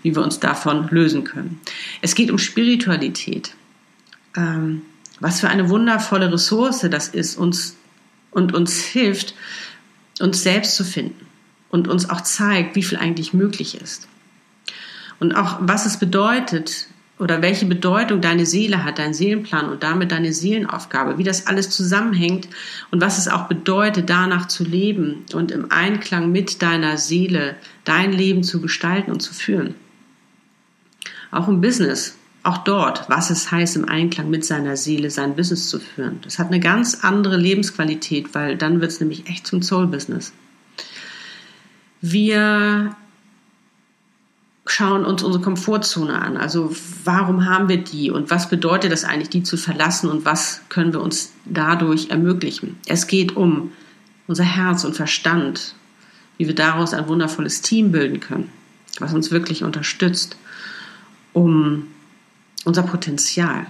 wie 0.04 0.13
wir 0.13 0.22
uns 0.22 0.42
davon 0.42 0.89
lösen 0.89 1.24
können. 1.24 1.62
Es 2.01 2.13
geht 2.13 2.30
um 2.30 2.38
Spiritualität. 2.38 3.54
Ähm, 4.36 4.82
was 5.22 5.39
für 5.39 5.48
eine 5.48 5.70
wundervolle 5.70 6.30
Ressource 6.30 6.86
das 6.92 7.08
ist, 7.08 7.38
uns 7.38 7.78
und 8.30 8.54
uns 8.54 8.84
hilft, 8.84 9.36
uns 10.20 10.44
selbst 10.44 10.75
zu 10.75 10.84
finden 10.84 11.25
und 11.70 11.88
uns 11.88 12.10
auch 12.10 12.20
zeigt, 12.20 12.75
wie 12.75 12.84
viel 12.84 12.98
eigentlich 12.98 13.34
möglich 13.34 13.80
ist. 13.80 14.10
Und 15.22 15.36
auch 15.36 15.60
was 15.62 15.86
es 15.86 15.96
bedeutet 15.96 16.88
oder 17.19 17.41
welche 17.41 17.65
Bedeutung 17.65 18.21
deine 18.21 18.45
Seele 18.45 18.83
hat, 18.85 18.97
dein 18.97 19.13
Seelenplan 19.13 19.69
und 19.69 19.83
damit 19.83 20.11
deine 20.11 20.31
Seelenaufgabe, 20.31 21.17
wie 21.17 21.23
das 21.23 21.47
alles 21.47 21.69
zusammenhängt 21.69 22.47
und 22.91 23.01
was 23.01 23.17
es 23.17 23.27
auch 23.27 23.47
bedeutet, 23.47 24.09
danach 24.09 24.47
zu 24.47 24.63
leben 24.63 25.25
und 25.33 25.51
im 25.51 25.69
Einklang 25.69 26.31
mit 26.31 26.61
deiner 26.61 26.97
Seele 26.97 27.57
dein 27.83 28.13
Leben 28.13 28.43
zu 28.43 28.61
gestalten 28.61 29.11
und 29.11 29.19
zu 29.19 29.33
führen. 29.33 29.75
Auch 31.29 31.49
im 31.49 31.59
Business 31.61 32.15
auch 32.43 32.59
dort, 32.59 33.09
was 33.09 33.29
es 33.29 33.51
heißt, 33.51 33.75
im 33.75 33.88
Einklang 33.88 34.29
mit 34.29 34.45
seiner 34.45 34.77
Seele 34.77 35.11
sein 35.11 35.35
Business 35.35 35.67
zu 35.67 35.77
führen. 35.77 36.19
Das 36.23 36.39
hat 36.39 36.47
eine 36.47 36.61
ganz 36.61 37.03
andere 37.03 37.35
Lebensqualität, 37.35 38.33
weil 38.33 38.55
dann 38.55 38.79
wird 38.79 38.91
es 38.91 39.01
nämlich 39.01 39.27
echt 39.27 39.45
zum 39.45 39.61
Soul-Business. 39.61 40.31
Wir 42.01 42.95
schauen 44.71 45.05
uns 45.05 45.23
unsere 45.23 45.43
Komfortzone 45.43 46.21
an. 46.21 46.38
Also 46.38 46.75
warum 47.03 47.45
haben 47.45 47.69
wir 47.69 47.77
die 47.77 48.11
und 48.11 48.29
was 48.29 48.49
bedeutet 48.49 48.91
das 48.91 49.03
eigentlich, 49.03 49.29
die 49.29 49.43
zu 49.43 49.57
verlassen 49.57 50.09
und 50.09 50.25
was 50.25 50.61
können 50.69 50.93
wir 50.93 51.01
uns 51.01 51.31
dadurch 51.45 52.09
ermöglichen? 52.09 52.77
Es 52.85 53.07
geht 53.07 53.35
um 53.35 53.71
unser 54.27 54.43
Herz 54.43 54.83
und 54.83 54.95
Verstand, 54.95 55.73
wie 56.38 56.47
wir 56.47 56.55
daraus 56.55 56.93
ein 56.93 57.07
wundervolles 57.07 57.61
Team 57.61 57.91
bilden 57.91 58.19
können, 58.19 58.49
was 58.99 59.13
uns 59.13 59.31
wirklich 59.31 59.63
unterstützt, 59.63 60.38
um 61.33 61.88
unser 62.63 62.83
Potenzial, 62.83 63.65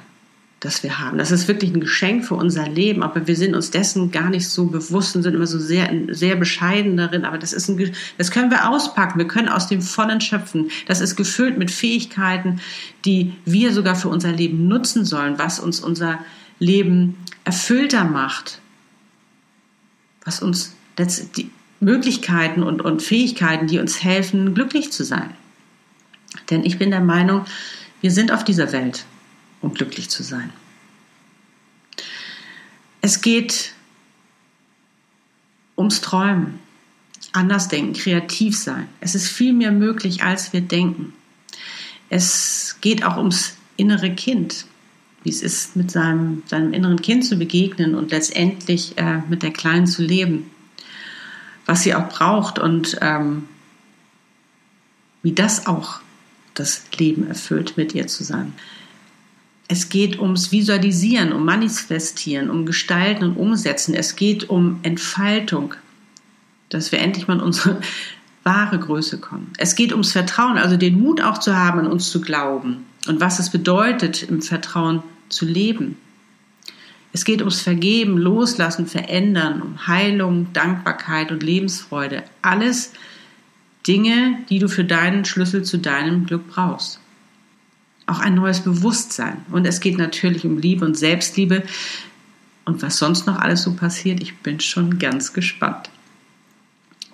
das 0.59 0.83
wir 0.83 0.99
haben. 0.99 1.17
Das 1.17 1.31
ist 1.31 1.47
wirklich 1.47 1.73
ein 1.73 1.79
Geschenk 1.79 2.25
für 2.25 2.35
unser 2.35 2.67
Leben, 2.67 3.01
aber 3.01 3.27
wir 3.27 3.35
sind 3.35 3.55
uns 3.55 3.71
dessen 3.71 4.11
gar 4.11 4.29
nicht 4.29 4.49
so 4.49 4.65
bewusst 4.65 5.15
und 5.15 5.23
sind 5.23 5.33
immer 5.33 5.47
so 5.47 5.57
sehr, 5.57 5.89
sehr 6.09 6.35
bescheiden 6.35 6.97
darin. 6.97 7.23
Aber 7.23 7.37
das 7.37 7.53
ist 7.53 7.69
ein, 7.69 7.93
das 8.17 8.31
können 8.31 8.51
wir 8.51 8.69
auspacken. 8.69 9.19
Wir 9.19 9.27
können 9.27 9.47
aus 9.47 9.67
dem 9.67 9.81
Vollen 9.81 10.19
schöpfen. 10.19 10.69
Das 10.85 10.99
ist 10.99 11.15
gefüllt 11.15 11.57
mit 11.57 11.71
Fähigkeiten, 11.71 12.59
die 13.05 13.33
wir 13.45 13.71
sogar 13.71 13.95
für 13.95 14.09
unser 14.09 14.31
Leben 14.31 14.67
nutzen 14.67 15.05
sollen, 15.05 15.39
was 15.39 15.59
uns 15.59 15.79
unser 15.79 16.19
Leben 16.59 17.17
erfüllter 17.45 18.03
macht, 18.03 18.59
was 20.25 20.41
uns 20.41 20.75
die 21.37 21.49
Möglichkeiten 21.79 22.63
und, 22.63 22.81
und 22.81 23.01
Fähigkeiten, 23.01 23.67
die 23.67 23.79
uns 23.79 24.03
helfen, 24.03 24.53
glücklich 24.53 24.91
zu 24.91 25.05
sein. 25.05 25.29
Denn 26.49 26.65
ich 26.65 26.77
bin 26.77 26.91
der 26.91 26.99
Meinung, 26.99 27.45
wir 28.01 28.11
sind 28.11 28.33
auf 28.33 28.43
dieser 28.43 28.73
Welt, 28.73 29.05
um 29.61 29.73
glücklich 29.73 30.09
zu 30.09 30.23
sein. 30.23 30.51
Es 33.01 33.21
geht 33.21 33.73
ums 35.77 36.01
Träumen, 36.01 36.59
anders 37.31 37.67
denken, 37.67 37.93
kreativ 37.93 38.57
sein. 38.57 38.87
Es 38.99 39.15
ist 39.15 39.27
viel 39.29 39.53
mehr 39.53 39.71
möglich, 39.71 40.23
als 40.23 40.51
wir 40.53 40.61
denken. 40.61 41.13
Es 42.09 42.77
geht 42.81 43.03
auch 43.03 43.17
ums 43.17 43.55
innere 43.77 44.13
Kind, 44.13 44.65
wie 45.23 45.29
es 45.29 45.41
ist, 45.41 45.75
mit 45.75 45.91
seinem, 45.91 46.43
seinem 46.47 46.73
inneren 46.73 47.01
Kind 47.01 47.25
zu 47.25 47.37
begegnen 47.37 47.95
und 47.95 48.11
letztendlich 48.11 48.97
äh, 48.97 49.21
mit 49.29 49.43
der 49.43 49.51
Kleinen 49.51 49.87
zu 49.87 50.01
leben, 50.01 50.49
was 51.65 51.83
sie 51.83 51.95
auch 51.95 52.09
braucht 52.09 52.59
und 52.59 52.97
ähm, 53.01 53.47
wie 55.21 55.33
das 55.33 55.67
auch 55.67 56.01
das 56.53 56.83
Leben 56.97 57.27
erfüllt, 57.27 57.77
mit 57.77 57.93
ihr 57.95 58.07
zu 58.07 58.23
sein. 58.23 58.53
Es 59.71 59.89
geht 59.89 60.19
ums 60.19 60.51
Visualisieren, 60.51 61.31
um 61.31 61.45
Manifestieren, 61.45 62.49
um 62.49 62.65
Gestalten 62.65 63.23
und 63.23 63.37
Umsetzen. 63.37 63.93
Es 63.93 64.15
geht 64.15 64.49
um 64.49 64.79
Entfaltung, 64.81 65.75
dass 66.69 66.91
wir 66.91 66.97
endlich 66.97 67.27
mal 67.27 67.35
in 67.35 67.43
unsere 67.43 67.79
wahre 68.43 68.79
Größe 68.79 69.19
kommen. 69.19 69.53
Es 69.59 69.75
geht 69.75 69.91
ums 69.91 70.11
Vertrauen, 70.11 70.57
also 70.57 70.75
den 70.75 70.99
Mut 70.99 71.21
auch 71.21 71.37
zu 71.37 71.55
haben, 71.55 71.81
an 71.81 71.87
uns 71.87 72.09
zu 72.09 72.19
glauben 72.19 72.87
und 73.07 73.21
was 73.21 73.37
es 73.37 73.51
bedeutet, 73.51 74.23
im 74.23 74.41
Vertrauen 74.41 75.03
zu 75.29 75.45
leben. 75.45 75.97
Es 77.13 77.23
geht 77.23 77.41
ums 77.41 77.61
Vergeben, 77.61 78.17
Loslassen, 78.17 78.87
Verändern, 78.87 79.61
um 79.61 79.85
Heilung, 79.85 80.51
Dankbarkeit 80.51 81.31
und 81.31 81.43
Lebensfreude. 81.43 82.23
Alles, 82.41 82.93
Dinge, 83.85 84.39
die 84.49 84.57
du 84.57 84.67
für 84.67 84.83
deinen 84.83 85.25
Schlüssel 85.25 85.63
zu 85.63 85.77
deinem 85.77 86.25
Glück 86.25 86.47
brauchst. 86.47 86.98
Auch 88.09 88.19
ein 88.19 88.35
neues 88.35 88.61
Bewusstsein. 88.61 89.45
Und 89.51 89.65
es 89.65 89.79
geht 89.79 89.97
natürlich 89.97 90.45
um 90.45 90.57
Liebe 90.57 90.83
und 90.83 90.97
Selbstliebe. 90.97 91.63
Und 92.65 92.81
was 92.81 92.97
sonst 92.97 93.27
noch 93.27 93.37
alles 93.37 93.63
so 93.63 93.73
passiert, 93.73 94.21
ich 94.21 94.37
bin 94.37 94.59
schon 94.59 94.97
ganz 94.97 95.33
gespannt. 95.33 95.89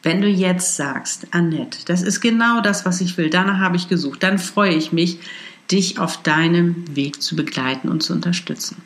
Wenn 0.03 0.21
du 0.21 0.27
jetzt 0.27 0.75
sagst, 0.75 1.27
Annette, 1.31 1.79
das 1.85 2.01
ist 2.01 2.21
genau 2.21 2.61
das, 2.61 2.85
was 2.85 3.01
ich 3.01 3.17
will, 3.17 3.29
danach 3.29 3.59
habe 3.59 3.75
ich 3.75 3.89
gesucht, 3.89 4.21
dann 4.23 4.37
freue 4.37 4.75
ich 4.75 4.91
mich, 4.91 5.19
dich 5.71 5.99
auf 5.99 6.21
deinem 6.21 6.95
Weg 6.95 7.21
zu 7.21 7.35
begleiten 7.35 7.89
und 7.89 8.03
zu 8.03 8.13
unterstützen. 8.13 8.77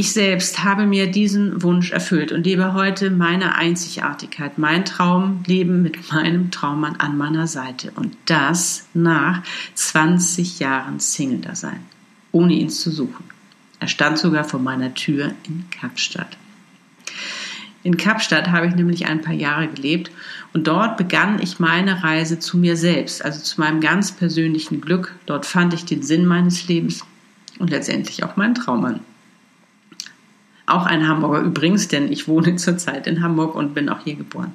Ich 0.00 0.12
selbst 0.12 0.62
habe 0.62 0.86
mir 0.86 1.10
diesen 1.10 1.60
Wunsch 1.60 1.90
erfüllt 1.90 2.30
und 2.30 2.46
lebe 2.46 2.72
heute 2.72 3.10
meine 3.10 3.56
Einzigartigkeit, 3.56 4.56
mein 4.56 4.84
Traumleben 4.84 5.82
mit 5.82 6.12
meinem 6.12 6.52
Traummann 6.52 6.94
an 7.00 7.18
meiner 7.18 7.48
Seite. 7.48 7.90
Und 7.96 8.16
das 8.26 8.86
nach 8.94 9.42
20 9.74 10.60
Jahren 10.60 11.00
Single-Dasein, 11.00 11.80
ohne 12.30 12.52
ihn 12.52 12.70
zu 12.70 12.92
suchen. 12.92 13.24
Er 13.80 13.88
stand 13.88 14.18
sogar 14.18 14.44
vor 14.44 14.60
meiner 14.60 14.94
Tür 14.94 15.32
in 15.48 15.64
Kapstadt. 15.70 16.36
In 17.82 17.96
Kapstadt 17.96 18.52
habe 18.52 18.68
ich 18.68 18.76
nämlich 18.76 19.06
ein 19.06 19.20
paar 19.20 19.34
Jahre 19.34 19.66
gelebt 19.66 20.12
und 20.52 20.68
dort 20.68 20.96
begann 20.96 21.42
ich 21.42 21.58
meine 21.58 22.04
Reise 22.04 22.38
zu 22.38 22.56
mir 22.56 22.76
selbst, 22.76 23.24
also 23.24 23.40
zu 23.40 23.60
meinem 23.60 23.80
ganz 23.80 24.12
persönlichen 24.12 24.80
Glück. 24.80 25.16
Dort 25.26 25.44
fand 25.44 25.74
ich 25.74 25.86
den 25.86 26.04
Sinn 26.04 26.24
meines 26.24 26.68
Lebens 26.68 27.04
und 27.58 27.70
letztendlich 27.70 28.22
auch 28.22 28.36
meinen 28.36 28.54
Traummann. 28.54 29.00
Auch 30.68 30.86
ein 30.86 31.06
Hamburger 31.08 31.40
übrigens, 31.40 31.88
denn 31.88 32.12
ich 32.12 32.28
wohne 32.28 32.56
zurzeit 32.56 33.06
in 33.06 33.22
Hamburg 33.22 33.54
und 33.54 33.74
bin 33.74 33.88
auch 33.88 34.00
hier 34.04 34.16
geboren. 34.16 34.52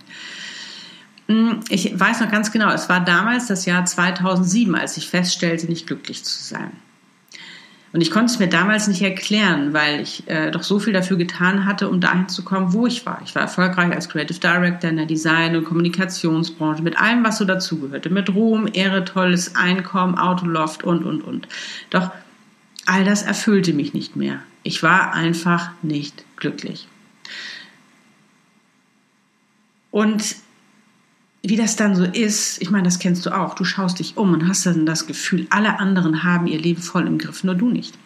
Hm, 1.27 1.61
ich 1.69 1.97
weiß 1.97 2.21
noch 2.21 2.31
ganz 2.31 2.51
genau, 2.51 2.71
es 2.71 2.89
war 2.89 2.99
damals 2.99 3.47
das 3.47 3.65
Jahr 3.65 3.85
2007, 3.85 4.75
als 4.75 4.97
ich 4.97 5.07
feststellte, 5.07 5.67
nicht 5.67 5.87
glücklich 5.87 6.23
zu 6.23 6.43
sein. 6.43 6.71
Und 7.93 8.01
ich 8.01 8.09
konnte 8.09 8.33
es 8.33 8.39
mir 8.39 8.47
damals 8.47 8.87
nicht 8.87 9.03
erklären, 9.03 9.71
weil 9.71 10.01
ich 10.01 10.27
äh, 10.27 10.49
doch 10.49 10.63
so 10.63 10.79
viel 10.79 10.93
dafür 10.93 11.15
getan 11.15 11.65
hatte, 11.65 11.87
um 11.87 12.01
dahin 12.01 12.27
zu 12.27 12.43
kommen, 12.43 12.73
wo 12.73 12.87
ich 12.87 13.05
war. 13.05 13.21
Ich 13.23 13.35
war 13.35 13.43
erfolgreich 13.43 13.93
als 13.93 14.09
Creative 14.09 14.39
Director 14.39 14.89
in 14.89 14.97
der 14.97 15.05
Design- 15.05 15.55
und 15.55 15.65
Kommunikationsbranche, 15.65 16.81
mit 16.81 16.99
allem, 16.99 17.23
was 17.23 17.37
so 17.37 17.45
dazugehörte. 17.45 18.09
Mit 18.09 18.33
Ruhm, 18.33 18.67
Ehre, 18.73 19.05
tolles 19.05 19.55
Einkommen, 19.55 20.17
Autoloft 20.17 20.83
und, 20.83 21.05
und, 21.05 21.21
und. 21.21 21.47
Doch 21.91 22.09
all 22.87 23.05
das 23.05 23.21
erfüllte 23.21 23.73
mich 23.73 23.93
nicht 23.93 24.15
mehr. 24.15 24.39
Ich 24.63 24.81
war 24.81 25.13
einfach 25.13 25.71
nicht 25.81 26.23
glücklich. 26.37 26.87
Und 29.91 30.35
wie 31.43 31.57
das 31.57 31.75
dann 31.75 31.95
so 31.95 32.05
ist, 32.05 32.61
ich 32.61 32.71
meine, 32.71 32.85
das 32.85 32.99
kennst 32.99 33.25
du 33.25 33.37
auch. 33.37 33.53
Du 33.53 33.65
schaust 33.65 33.99
dich 33.99 34.15
um 34.15 34.33
und 34.33 34.47
hast 34.47 34.65
dann 34.65 34.85
das 34.85 35.05
Gefühl, 35.05 35.45
alle 35.49 35.79
anderen 35.79 36.23
haben 36.23 36.47
ihr 36.47 36.59
Leben 36.59 36.81
voll 36.81 37.05
im 37.05 37.17
Griff, 37.17 37.43
nur 37.43 37.55
du 37.55 37.69
nicht. 37.69 37.97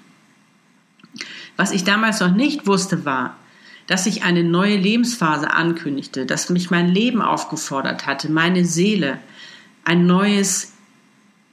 Was 1.55 1.71
ich 1.71 1.83
damals 1.83 2.19
noch 2.19 2.33
nicht 2.33 2.65
wusste, 2.65 3.05
war, 3.05 3.37
dass 3.85 4.03
sich 4.03 4.23
eine 4.23 4.43
neue 4.43 4.75
Lebensphase 4.75 5.51
ankündigte, 5.51 6.25
dass 6.25 6.49
mich 6.49 6.71
mein 6.71 6.89
Leben 6.89 7.21
aufgefordert 7.21 8.05
hatte, 8.05 8.31
meine 8.31 8.65
Seele, 8.65 9.19
ein 9.85 10.05
neues 10.05 10.73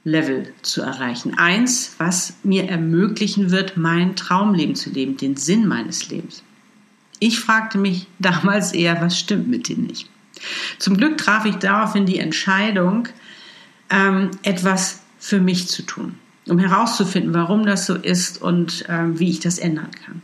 Level 0.05 0.53
zu 0.61 0.83
erreichen. 0.83 1.37
Eins, 1.37 1.95
was 1.97 2.35
mir 2.43 2.69
ermöglichen 2.69 3.51
wird, 3.51 3.75
mein 3.75 4.15
Traumleben 4.15 4.75
zu 4.75 4.91
leben, 4.91 5.17
den 5.17 5.35
Sinn 5.35 5.67
meines 5.67 6.09
Lebens. 6.09 6.43
Ich 7.19 7.39
fragte 7.39 7.77
mich 7.77 8.07
damals 8.19 8.71
eher, 8.71 9.01
was 9.01 9.19
stimmt 9.19 9.49
mit 9.49 9.67
dir 9.67 9.77
nicht? 9.77 10.09
Zum 10.77 10.95
Glück 10.95 11.17
traf 11.17 11.45
ich 11.45 11.55
daraufhin 11.55 12.05
die 12.05 12.19
Entscheidung, 12.19 13.07
ähm, 13.89 14.31
etwas 14.43 15.01
für 15.17 15.39
mich 15.39 15.67
zu 15.69 15.81
tun, 15.81 16.15
um 16.47 16.59
herauszufinden, 16.59 17.33
warum 17.33 17.65
das 17.65 17.87
so 17.87 17.95
ist 17.95 18.41
und 18.41 18.85
ähm, 18.87 19.17
wie 19.17 19.29
ich 19.29 19.39
das 19.39 19.57
ändern 19.57 19.91
kann. 20.05 20.21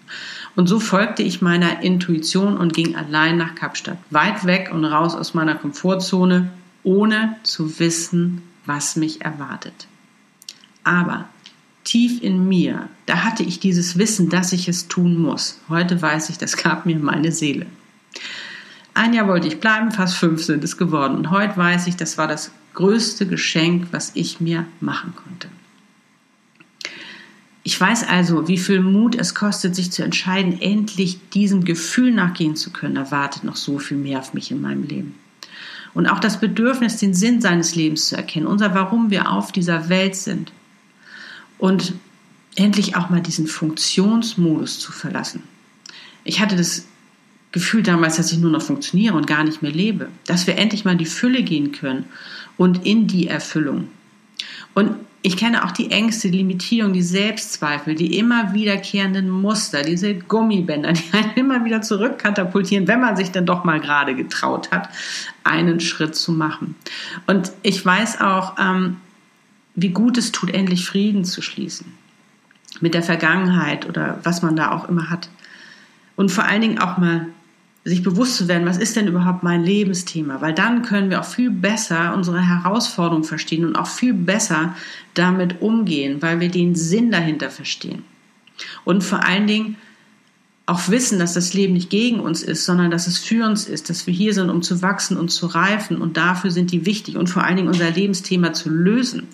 Und 0.55 0.67
so 0.67 0.79
folgte 0.79 1.23
ich 1.23 1.41
meiner 1.41 1.81
Intuition 1.81 2.57
und 2.57 2.73
ging 2.73 2.95
allein 2.95 3.37
nach 3.37 3.55
Kapstadt, 3.55 3.97
weit 4.11 4.45
weg 4.45 4.69
und 4.71 4.85
raus 4.85 5.15
aus 5.15 5.33
meiner 5.33 5.55
Komfortzone, 5.55 6.51
ohne 6.83 7.37
zu 7.43 7.79
wissen, 7.79 8.43
was 8.65 8.95
mich 8.95 9.21
erwartet. 9.21 9.87
Aber 10.83 11.29
tief 11.83 12.21
in 12.21 12.47
mir, 12.47 12.89
da 13.05 13.23
hatte 13.23 13.43
ich 13.43 13.59
dieses 13.59 13.97
Wissen, 13.97 14.29
dass 14.29 14.53
ich 14.53 14.67
es 14.67 14.87
tun 14.87 15.17
muss. 15.17 15.59
Heute 15.69 16.01
weiß 16.01 16.29
ich, 16.29 16.37
das 16.37 16.57
gab 16.57 16.85
mir 16.85 16.97
meine 16.99 17.31
Seele. 17.31 17.65
Ein 18.93 19.13
Jahr 19.13 19.27
wollte 19.27 19.47
ich 19.47 19.59
bleiben, 19.59 19.91
fast 19.91 20.15
fünf 20.15 20.43
sind 20.43 20.63
es 20.63 20.77
geworden. 20.77 21.15
Und 21.15 21.31
heute 21.31 21.57
weiß 21.57 21.87
ich, 21.87 21.95
das 21.95 22.17
war 22.17 22.27
das 22.27 22.51
größte 22.73 23.25
Geschenk, 23.27 23.87
was 23.91 24.11
ich 24.15 24.41
mir 24.41 24.65
machen 24.79 25.13
konnte. 25.15 25.47
Ich 27.63 27.79
weiß 27.79 28.07
also, 28.07 28.47
wie 28.47 28.57
viel 28.57 28.81
Mut 28.81 29.15
es 29.15 29.35
kostet, 29.35 29.75
sich 29.75 29.91
zu 29.91 30.03
entscheiden, 30.03 30.59
endlich 30.59 31.19
diesem 31.29 31.63
Gefühl 31.63 32.11
nachgehen 32.11 32.55
zu 32.55 32.71
können. 32.71 32.95
Da 32.95 33.11
wartet 33.11 33.43
noch 33.43 33.55
so 33.55 33.77
viel 33.77 33.97
mehr 33.97 34.19
auf 34.19 34.33
mich 34.33 34.49
in 34.49 34.61
meinem 34.61 34.83
Leben. 34.83 35.15
Und 35.93 36.07
auch 36.07 36.19
das 36.19 36.39
Bedürfnis, 36.39 36.97
den 36.97 37.13
Sinn 37.13 37.41
seines 37.41 37.75
Lebens 37.75 38.07
zu 38.07 38.15
erkennen, 38.15 38.47
unser 38.47 38.73
Warum 38.73 39.09
wir 39.09 39.31
auf 39.31 39.51
dieser 39.51 39.89
Welt 39.89 40.15
sind. 40.15 40.53
Und 41.57 41.93
endlich 42.55 42.95
auch 42.95 43.09
mal 43.09 43.21
diesen 43.21 43.47
Funktionsmodus 43.47 44.79
zu 44.79 44.91
verlassen. 44.91 45.43
Ich 46.23 46.39
hatte 46.39 46.55
das 46.55 46.85
Gefühl 47.51 47.83
damals, 47.83 48.15
dass 48.15 48.31
ich 48.31 48.39
nur 48.39 48.51
noch 48.51 48.61
funktioniere 48.61 49.15
und 49.15 49.27
gar 49.27 49.43
nicht 49.43 49.61
mehr 49.61 49.71
lebe. 49.71 50.07
Dass 50.25 50.47
wir 50.47 50.57
endlich 50.57 50.85
mal 50.85 50.93
in 50.93 50.97
die 50.97 51.05
Fülle 51.05 51.43
gehen 51.43 51.71
können 51.71 52.05
und 52.57 52.85
in 52.85 53.07
die 53.07 53.27
Erfüllung. 53.27 53.89
Und 54.73 54.95
ich 55.23 55.37
kenne 55.37 55.63
auch 55.63 55.71
die 55.71 55.91
Ängste, 55.91 56.31
die 56.31 56.39
Limitierung, 56.39 56.93
die 56.93 57.03
Selbstzweifel, 57.03 57.93
die 57.93 58.17
immer 58.17 58.53
wiederkehrenden 58.53 59.29
Muster, 59.29 59.83
diese 59.83 60.15
Gummibänder, 60.15 60.93
die 60.93 61.13
einen 61.13 61.33
immer 61.35 61.63
wieder 61.63 61.81
zurückkatapultieren, 61.81 62.87
wenn 62.87 63.01
man 63.01 63.15
sich 63.15 63.31
dann 63.31 63.45
doch 63.45 63.63
mal 63.63 63.79
gerade 63.79 64.15
getraut 64.15 64.71
hat, 64.71 64.89
einen 65.43 65.79
Schritt 65.79 66.15
zu 66.15 66.31
machen. 66.31 66.75
Und 67.27 67.51
ich 67.61 67.85
weiß 67.85 68.21
auch, 68.21 68.55
ähm, 68.59 68.97
wie 69.75 69.89
gut 69.89 70.17
es 70.17 70.31
tut, 70.31 70.51
endlich 70.51 70.85
Frieden 70.85 71.23
zu 71.23 71.41
schließen 71.41 71.85
mit 72.79 72.93
der 72.93 73.03
Vergangenheit 73.03 73.87
oder 73.87 74.19
was 74.23 74.41
man 74.41 74.55
da 74.55 74.71
auch 74.71 74.89
immer 74.89 75.09
hat. 75.09 75.29
Und 76.15 76.31
vor 76.31 76.45
allen 76.45 76.61
Dingen 76.61 76.79
auch 76.79 76.97
mal 76.97 77.27
sich 77.83 78.03
bewusst 78.03 78.37
zu 78.37 78.47
werden, 78.47 78.67
was 78.67 78.77
ist 78.77 78.95
denn 78.95 79.07
überhaupt 79.07 79.43
mein 79.43 79.63
Lebensthema? 79.63 80.41
Weil 80.41 80.53
dann 80.53 80.83
können 80.83 81.09
wir 81.09 81.19
auch 81.19 81.25
viel 81.25 81.49
besser 81.49 82.13
unsere 82.13 82.39
Herausforderungen 82.39 83.23
verstehen 83.23 83.65
und 83.65 83.75
auch 83.75 83.87
viel 83.87 84.13
besser 84.13 84.75
damit 85.15 85.61
umgehen, 85.61 86.21
weil 86.21 86.39
wir 86.39 86.49
den 86.49 86.75
Sinn 86.75 87.11
dahinter 87.11 87.49
verstehen. 87.49 88.03
Und 88.83 89.03
vor 89.03 89.23
allen 89.23 89.47
Dingen 89.47 89.77
auch 90.67 90.89
wissen, 90.89 91.17
dass 91.17 91.33
das 91.33 91.53
Leben 91.53 91.73
nicht 91.73 91.89
gegen 91.89 92.19
uns 92.19 92.43
ist, 92.43 92.65
sondern 92.65 92.91
dass 92.91 93.07
es 93.07 93.17
für 93.17 93.45
uns 93.45 93.67
ist, 93.67 93.89
dass 93.89 94.05
wir 94.05 94.13
hier 94.13 94.33
sind, 94.33 94.49
um 94.49 94.61
zu 94.61 94.81
wachsen 94.83 95.17
und 95.17 95.29
zu 95.29 95.47
reifen 95.47 95.97
und 95.97 96.17
dafür 96.17 96.51
sind 96.51 96.71
die 96.71 96.85
wichtig 96.85 97.17
und 97.17 97.27
vor 97.27 97.43
allen 97.43 97.57
Dingen 97.57 97.67
unser 97.67 97.89
Lebensthema 97.89 98.53
zu 98.53 98.69
lösen. 98.69 99.27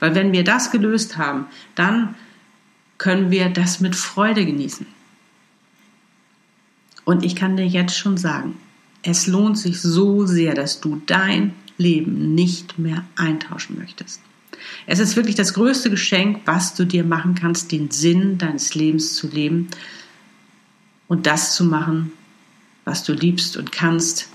Weil 0.00 0.14
wenn 0.16 0.32
wir 0.32 0.42
das 0.42 0.72
gelöst 0.72 1.16
haben, 1.16 1.46
dann 1.76 2.16
können 2.98 3.30
wir 3.30 3.48
das 3.48 3.80
mit 3.80 3.94
Freude 3.94 4.44
genießen. 4.44 4.86
Und 7.04 7.24
ich 7.24 7.34
kann 7.34 7.56
dir 7.56 7.66
jetzt 7.66 7.96
schon 7.96 8.16
sagen, 8.16 8.56
es 9.02 9.26
lohnt 9.26 9.58
sich 9.58 9.80
so 9.80 10.26
sehr, 10.26 10.54
dass 10.54 10.80
du 10.80 11.02
dein 11.06 11.54
Leben 11.76 12.34
nicht 12.34 12.78
mehr 12.78 13.04
eintauschen 13.16 13.78
möchtest. 13.78 14.20
Es 14.86 15.00
ist 15.00 15.16
wirklich 15.16 15.34
das 15.34 15.54
größte 15.54 15.90
Geschenk, 15.90 16.42
was 16.44 16.74
du 16.74 16.84
dir 16.84 17.04
machen 17.04 17.34
kannst, 17.34 17.72
den 17.72 17.90
Sinn 17.90 18.38
deines 18.38 18.74
Lebens 18.74 19.14
zu 19.14 19.28
leben 19.28 19.68
und 21.08 21.26
das 21.26 21.56
zu 21.56 21.64
machen, 21.64 22.12
was 22.84 23.02
du 23.02 23.12
liebst 23.12 23.56
und 23.56 23.72
kannst. 23.72 24.28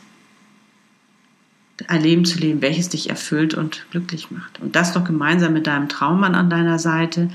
Ein 1.87 2.01
Leben 2.01 2.25
zu 2.25 2.39
leben, 2.39 2.61
welches 2.61 2.89
dich 2.89 3.09
erfüllt 3.09 3.53
und 3.53 3.85
glücklich 3.91 4.31
macht. 4.31 4.59
Und 4.59 4.75
das 4.75 4.93
doch 4.93 5.03
gemeinsam 5.03 5.53
mit 5.53 5.67
deinem 5.67 5.87
Traummann 5.87 6.33
an 6.35 6.49
deiner 6.49 6.79
Seite, 6.79 7.29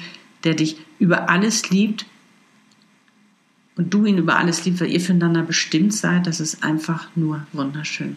der 0.45 0.55
dich 0.55 0.77
über 0.99 1.31
alles 1.31 1.71
liebt 1.71 2.07
und 3.77 3.93
du 3.93 4.05
ihn 4.05 4.19
über 4.19 4.37
alles 4.37 4.65
liebst, 4.65 4.81
weil 4.81 4.91
ihr 4.91 5.01
füreinander 5.01 5.43
bestimmt 5.43 5.95
seid, 5.95 6.27
das 6.27 6.41
ist 6.41 6.63
einfach 6.63 7.09
nur 7.15 7.47
wunderschön. 7.53 8.17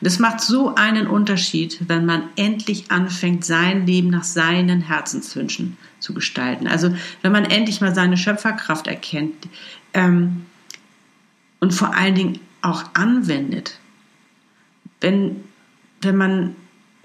Und 0.00 0.06
es 0.06 0.18
macht 0.18 0.40
so 0.40 0.74
einen 0.74 1.06
Unterschied, 1.06 1.88
wenn 1.88 2.06
man 2.06 2.24
endlich 2.36 2.90
anfängt, 2.90 3.44
sein 3.44 3.86
Leben 3.86 4.08
nach 4.08 4.24
seinen 4.24 4.82
Herzenswünschen 4.82 5.76
zu 5.98 6.14
gestalten. 6.14 6.68
Also 6.68 6.94
wenn 7.22 7.32
man 7.32 7.44
endlich 7.44 7.80
mal 7.80 7.94
seine 7.94 8.16
Schöpferkraft 8.16 8.86
erkennt 8.86 9.48
ähm, 9.94 10.46
und 11.58 11.74
vor 11.74 11.94
allen 11.94 12.14
Dingen 12.14 12.40
auch 12.62 12.84
anwendet. 12.94 13.78
Wenn, 15.00 15.44
wenn 16.00 16.16
man 16.16 16.56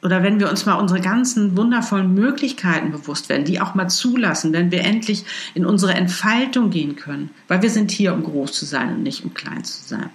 oder 0.03 0.21
wenn 0.21 0.39
wir 0.39 0.49
uns 0.49 0.65
mal 0.65 0.75
unsere 0.75 0.99
ganzen 0.99 1.55
wundervollen 1.55 2.13
Möglichkeiten 2.13 2.91
bewusst 2.91 3.29
werden, 3.29 3.45
die 3.45 3.61
auch 3.61 3.73
mal 3.73 3.87
zulassen, 3.87 4.51
wenn 4.51 4.69
wir 4.69 4.81
endlich 4.81 5.23
in 5.53 5.65
unsere 5.65 5.93
Entfaltung 5.93 6.69
gehen 6.69 6.97
können, 6.97 7.29
weil 7.47 7.61
wir 7.61 7.69
sind 7.69 7.89
hier, 7.89 8.13
um 8.13 8.23
groß 8.23 8.51
zu 8.51 8.65
sein 8.65 8.95
und 8.95 9.03
nicht 9.03 9.23
um 9.23 9.33
klein 9.33 9.63
zu 9.63 9.83
sein. 9.83 10.09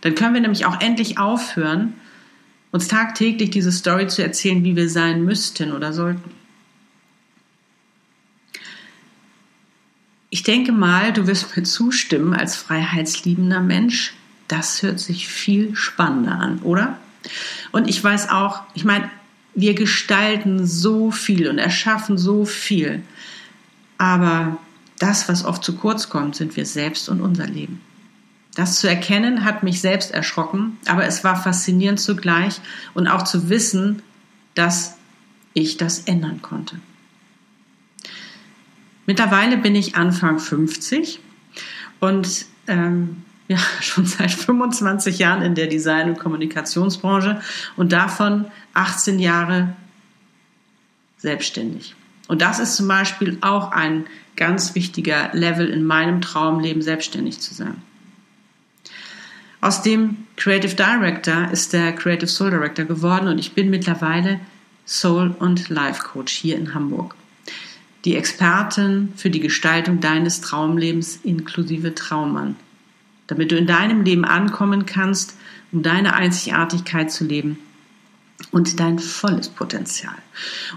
Dann 0.00 0.14
können 0.14 0.34
wir 0.34 0.40
nämlich 0.40 0.64
auch 0.64 0.80
endlich 0.80 1.18
aufhören, 1.18 1.94
uns 2.70 2.88
tagtäglich 2.88 3.50
diese 3.50 3.72
Story 3.72 4.06
zu 4.06 4.22
erzählen, 4.22 4.64
wie 4.64 4.76
wir 4.76 4.88
sein 4.88 5.24
müssten 5.24 5.72
oder 5.72 5.92
sollten. 5.92 6.30
Ich 10.30 10.42
denke 10.42 10.72
mal, 10.72 11.12
du 11.12 11.26
wirst 11.26 11.56
mir 11.56 11.62
zustimmen 11.62 12.34
als 12.34 12.56
freiheitsliebender 12.56 13.60
Mensch. 13.60 14.14
Das 14.46 14.82
hört 14.82 15.00
sich 15.00 15.28
viel 15.28 15.74
spannender 15.74 16.32
an, 16.32 16.60
oder? 16.60 16.98
Und 17.72 17.88
ich 17.88 18.02
weiß 18.02 18.30
auch, 18.30 18.62
ich 18.74 18.84
meine, 18.84 19.10
wir 19.60 19.74
gestalten 19.74 20.66
so 20.66 21.10
viel 21.10 21.48
und 21.48 21.58
erschaffen 21.58 22.16
so 22.16 22.44
viel. 22.44 23.02
Aber 23.98 24.58
das, 24.98 25.28
was 25.28 25.44
oft 25.44 25.64
zu 25.64 25.76
kurz 25.76 26.08
kommt, 26.08 26.36
sind 26.36 26.56
wir 26.56 26.64
selbst 26.64 27.08
und 27.08 27.20
unser 27.20 27.46
Leben. 27.46 27.80
Das 28.54 28.80
zu 28.80 28.88
erkennen 28.88 29.44
hat 29.44 29.62
mich 29.62 29.80
selbst 29.80 30.12
erschrocken, 30.12 30.78
aber 30.86 31.06
es 31.06 31.24
war 31.24 31.40
faszinierend 31.40 32.00
zugleich 32.00 32.60
und 32.94 33.08
auch 33.08 33.22
zu 33.22 33.48
wissen, 33.48 34.02
dass 34.54 34.96
ich 35.54 35.76
das 35.76 36.00
ändern 36.00 36.40
konnte. 36.40 36.76
Mittlerweile 39.06 39.56
bin 39.56 39.74
ich 39.74 39.96
Anfang 39.96 40.38
50 40.38 41.18
und 41.98 42.46
ähm, 42.66 43.24
ja, 43.48 43.58
schon 43.80 44.06
seit 44.06 44.30
25 44.30 45.18
Jahren 45.18 45.42
in 45.42 45.54
der 45.54 45.66
Design- 45.66 46.10
und 46.10 46.18
Kommunikationsbranche 46.18 47.40
und 47.76 47.92
davon 47.92 48.46
18 48.74 49.18
Jahre 49.18 49.74
selbstständig. 51.16 51.96
Und 52.28 52.42
das 52.42 52.60
ist 52.60 52.76
zum 52.76 52.86
Beispiel 52.86 53.38
auch 53.40 53.72
ein 53.72 54.06
ganz 54.36 54.74
wichtiger 54.74 55.30
Level 55.32 55.68
in 55.68 55.84
meinem 55.84 56.20
Traumleben, 56.20 56.82
selbstständig 56.82 57.40
zu 57.40 57.54
sein. 57.54 57.82
Aus 59.60 59.82
dem 59.82 60.18
Creative 60.36 60.76
Director 60.76 61.50
ist 61.50 61.72
der 61.72 61.92
Creative 61.92 62.28
Soul 62.28 62.50
Director 62.50 62.84
geworden 62.84 63.26
und 63.26 63.38
ich 63.38 63.54
bin 63.54 63.70
mittlerweile 63.70 64.38
Soul 64.86 65.34
und 65.40 65.68
Life 65.68 66.04
Coach 66.04 66.32
hier 66.32 66.56
in 66.56 66.74
Hamburg. 66.74 67.16
Die 68.04 68.14
Expertin 68.14 69.12
für 69.16 69.30
die 69.30 69.40
Gestaltung 69.40 69.98
deines 69.98 70.40
Traumlebens 70.40 71.18
inklusive 71.24 71.94
Traummann 71.96 72.54
damit 73.28 73.52
du 73.52 73.56
in 73.56 73.66
deinem 73.66 74.02
Leben 74.02 74.24
ankommen 74.24 74.84
kannst, 74.84 75.36
um 75.70 75.82
deine 75.82 76.14
Einzigartigkeit 76.14 77.12
zu 77.12 77.24
leben 77.24 77.58
und 78.50 78.80
dein 78.80 78.98
volles 78.98 79.48
Potenzial. 79.48 80.14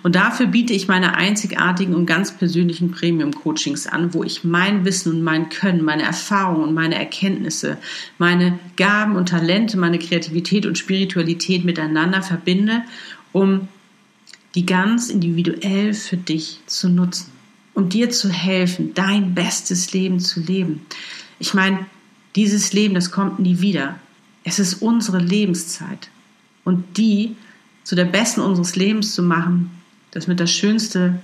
Und 0.04 0.16
dafür 0.16 0.48
biete 0.48 0.74
ich 0.74 0.88
meine 0.88 1.16
einzigartigen 1.16 1.96
und 1.96 2.06
ganz 2.06 2.36
persönlichen 2.36 2.92
Premium-Coachings 2.92 3.88
an, 3.88 4.14
wo 4.14 4.24
ich 4.24 4.44
mein 4.44 4.84
Wissen 4.84 5.14
und 5.14 5.24
mein 5.24 5.50
Können, 5.50 5.84
meine 5.84 6.04
Erfahrungen 6.04 6.64
und 6.64 6.74
meine 6.74 6.96
Erkenntnisse, 6.96 7.78
meine 8.18 8.60
Gaben 8.78 9.16
und 9.16 9.30
Talente, 9.30 9.78
meine 9.78 10.00
Kreativität 10.00 10.66
und 10.66 10.78
Spiritualität 10.78 11.64
miteinander 11.64 12.22
verbinde, 12.22 12.82
um 13.32 13.68
die 14.56 14.66
ganz 14.66 15.10
individuell 15.10 15.94
für 15.94 16.18
dich 16.18 16.60
zu 16.66 16.90
nutzen, 16.90 17.32
um 17.74 17.88
dir 17.88 18.10
zu 18.10 18.30
helfen, 18.30 18.94
dein 18.94 19.34
bestes 19.34 19.94
Leben 19.94 20.20
zu 20.20 20.42
leben. 20.42 20.86
Ich 21.40 21.54
meine, 21.54 21.86
Dieses 22.36 22.74
Leben, 22.74 22.96
das 22.96 23.12
kommt 23.12 23.40
nie 23.40 23.60
wieder. 23.62 23.96
Es 24.44 24.60
ist 24.60 24.76
unsere 24.76 25.20
Lebenszeit. 25.20 26.10
Und 26.64 26.98
die 26.98 27.36
zu 27.84 27.96
der 27.96 28.06
besten 28.06 28.42
unseres 28.42 28.76
Lebens 28.76 29.14
zu 29.14 29.24
machen, 29.24 29.72
das 30.12 30.28
mit 30.28 30.40
das 30.40 30.52
Schönste, 30.52 31.20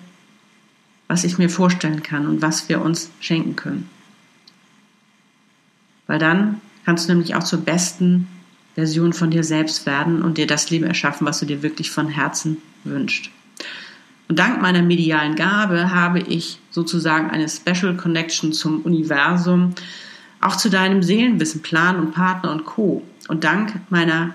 was 1.08 1.24
ich 1.24 1.38
mir 1.38 1.50
vorstellen 1.50 2.04
kann 2.04 2.28
und 2.28 2.42
was 2.42 2.68
wir 2.70 2.82
uns 2.82 3.10
schenken 3.20 3.56
können. 3.56 3.90
Weil 6.08 6.20
dann 6.20 6.62
kannst 6.86 7.08
du 7.08 7.14
nämlich 7.14 7.36
auch 7.36 7.44
zur 7.44 7.60
besten 7.60 8.28
Version 8.76 9.14
von 9.14 9.32
dir 9.32 9.44
selbst 9.44 9.86
werden 9.86 10.22
und 10.22 10.38
dir 10.38 10.48
das 10.48 10.70
Leben 10.70 10.86
erschaffen, 10.86 11.26
was 11.26 11.40
du 11.40 11.46
dir 11.46 11.64
wirklich 11.64 11.92
von 11.92 12.10
Herzen 12.10 12.58
wünschst. 12.84 13.30
Und 14.28 14.40
dank 14.40 14.62
meiner 14.62 14.82
medialen 14.82 15.36
Gabe 15.36 15.92
habe 15.92 16.20
ich 16.20 16.60
sozusagen 16.70 17.30
eine 17.30 17.48
Special 17.48 17.96
Connection 17.96 18.52
zum 18.52 18.82
Universum, 18.82 19.74
auch 20.48 20.56
zu 20.56 20.70
deinem 20.70 21.04
Seelenwissen, 21.04 21.62
Plan 21.62 22.00
und 22.00 22.14
Partner 22.14 22.52
und 22.52 22.66
Co. 22.66 23.04
Und 23.28 23.44
dank 23.44 23.80
meiner 23.90 24.34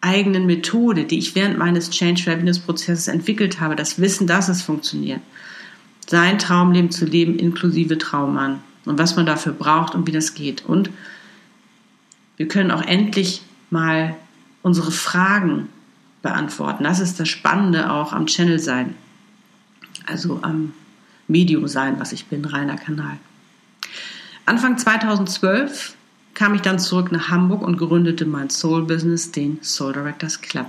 eigenen 0.00 0.46
Methode, 0.46 1.04
die 1.04 1.18
ich 1.18 1.34
während 1.34 1.58
meines 1.58 1.90
Change 1.90 2.30
Happiness 2.30 2.58
Prozesses 2.58 3.08
entwickelt 3.08 3.60
habe, 3.60 3.76
das 3.76 4.00
Wissen, 4.00 4.26
dass 4.26 4.48
es 4.48 4.62
funktioniert, 4.62 5.20
sein 6.06 6.38
Traumleben 6.38 6.90
zu 6.90 7.04
leben 7.04 7.38
inklusive 7.38 7.98
Traummann 7.98 8.60
und 8.86 8.98
was 8.98 9.16
man 9.16 9.26
dafür 9.26 9.52
braucht 9.52 9.94
und 9.94 10.06
wie 10.06 10.12
das 10.12 10.34
geht. 10.34 10.64
Und 10.64 10.90
wir 12.36 12.48
können 12.48 12.70
auch 12.70 12.82
endlich 12.82 13.42
mal 13.68 14.16
unsere 14.62 14.90
Fragen 14.90 15.68
beantworten. 16.22 16.84
Das 16.84 17.00
ist 17.00 17.20
das 17.20 17.28
Spannende 17.28 17.90
auch 17.92 18.12
am 18.12 18.26
Channel 18.26 18.58
sein. 18.58 18.94
Also 20.06 20.38
am 20.42 20.72
Medium 21.28 21.68
sein, 21.68 22.00
was 22.00 22.12
ich 22.12 22.26
bin, 22.26 22.44
reiner 22.44 22.76
Kanal. 22.76 23.18
Anfang 24.50 24.76
2012 24.78 25.94
kam 26.34 26.56
ich 26.56 26.60
dann 26.60 26.80
zurück 26.80 27.12
nach 27.12 27.28
Hamburg 27.28 27.62
und 27.62 27.76
gründete 27.76 28.26
mein 28.26 28.50
Soul 28.50 28.82
Business, 28.82 29.30
den 29.30 29.60
Soul 29.62 29.92
Directors 29.92 30.40
Club. 30.40 30.66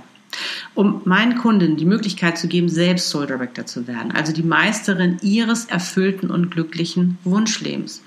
Um 0.74 1.02
meinen 1.04 1.36
Kunden 1.36 1.76
die 1.76 1.84
Möglichkeit 1.84 2.38
zu 2.38 2.46
geben, 2.46 2.68
selbst 2.68 3.08
Soul 3.08 3.26
Director 3.26 3.66
zu 3.66 3.88
werden, 3.88 4.12
also 4.12 4.32
die 4.32 4.44
Meisterin 4.44 5.18
ihres 5.20 5.64
erfüllten 5.64 6.30
und 6.30 6.52
glücklichen 6.52 7.18
Wunschlebens, 7.24 8.04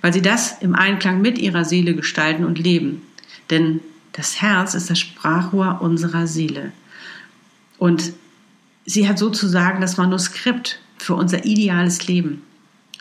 weil 0.00 0.12
sie 0.12 0.22
das 0.22 0.58
im 0.60 0.76
Einklang 0.76 1.20
mit 1.20 1.38
ihrer 1.38 1.64
Seele 1.64 1.96
gestalten 1.96 2.44
und 2.44 2.60
leben. 2.60 3.02
Denn 3.50 3.80
das 4.12 4.40
Herz 4.40 4.74
ist 4.74 4.90
das 4.90 5.00
Sprachrohr 5.00 5.80
unserer 5.80 6.28
Seele. 6.28 6.70
Und 7.78 8.12
sie 8.84 9.08
hat 9.08 9.18
sozusagen 9.18 9.80
das 9.80 9.96
Manuskript 9.96 10.78
für 10.98 11.16
unser 11.16 11.44
ideales 11.44 12.06
Leben, 12.06 12.42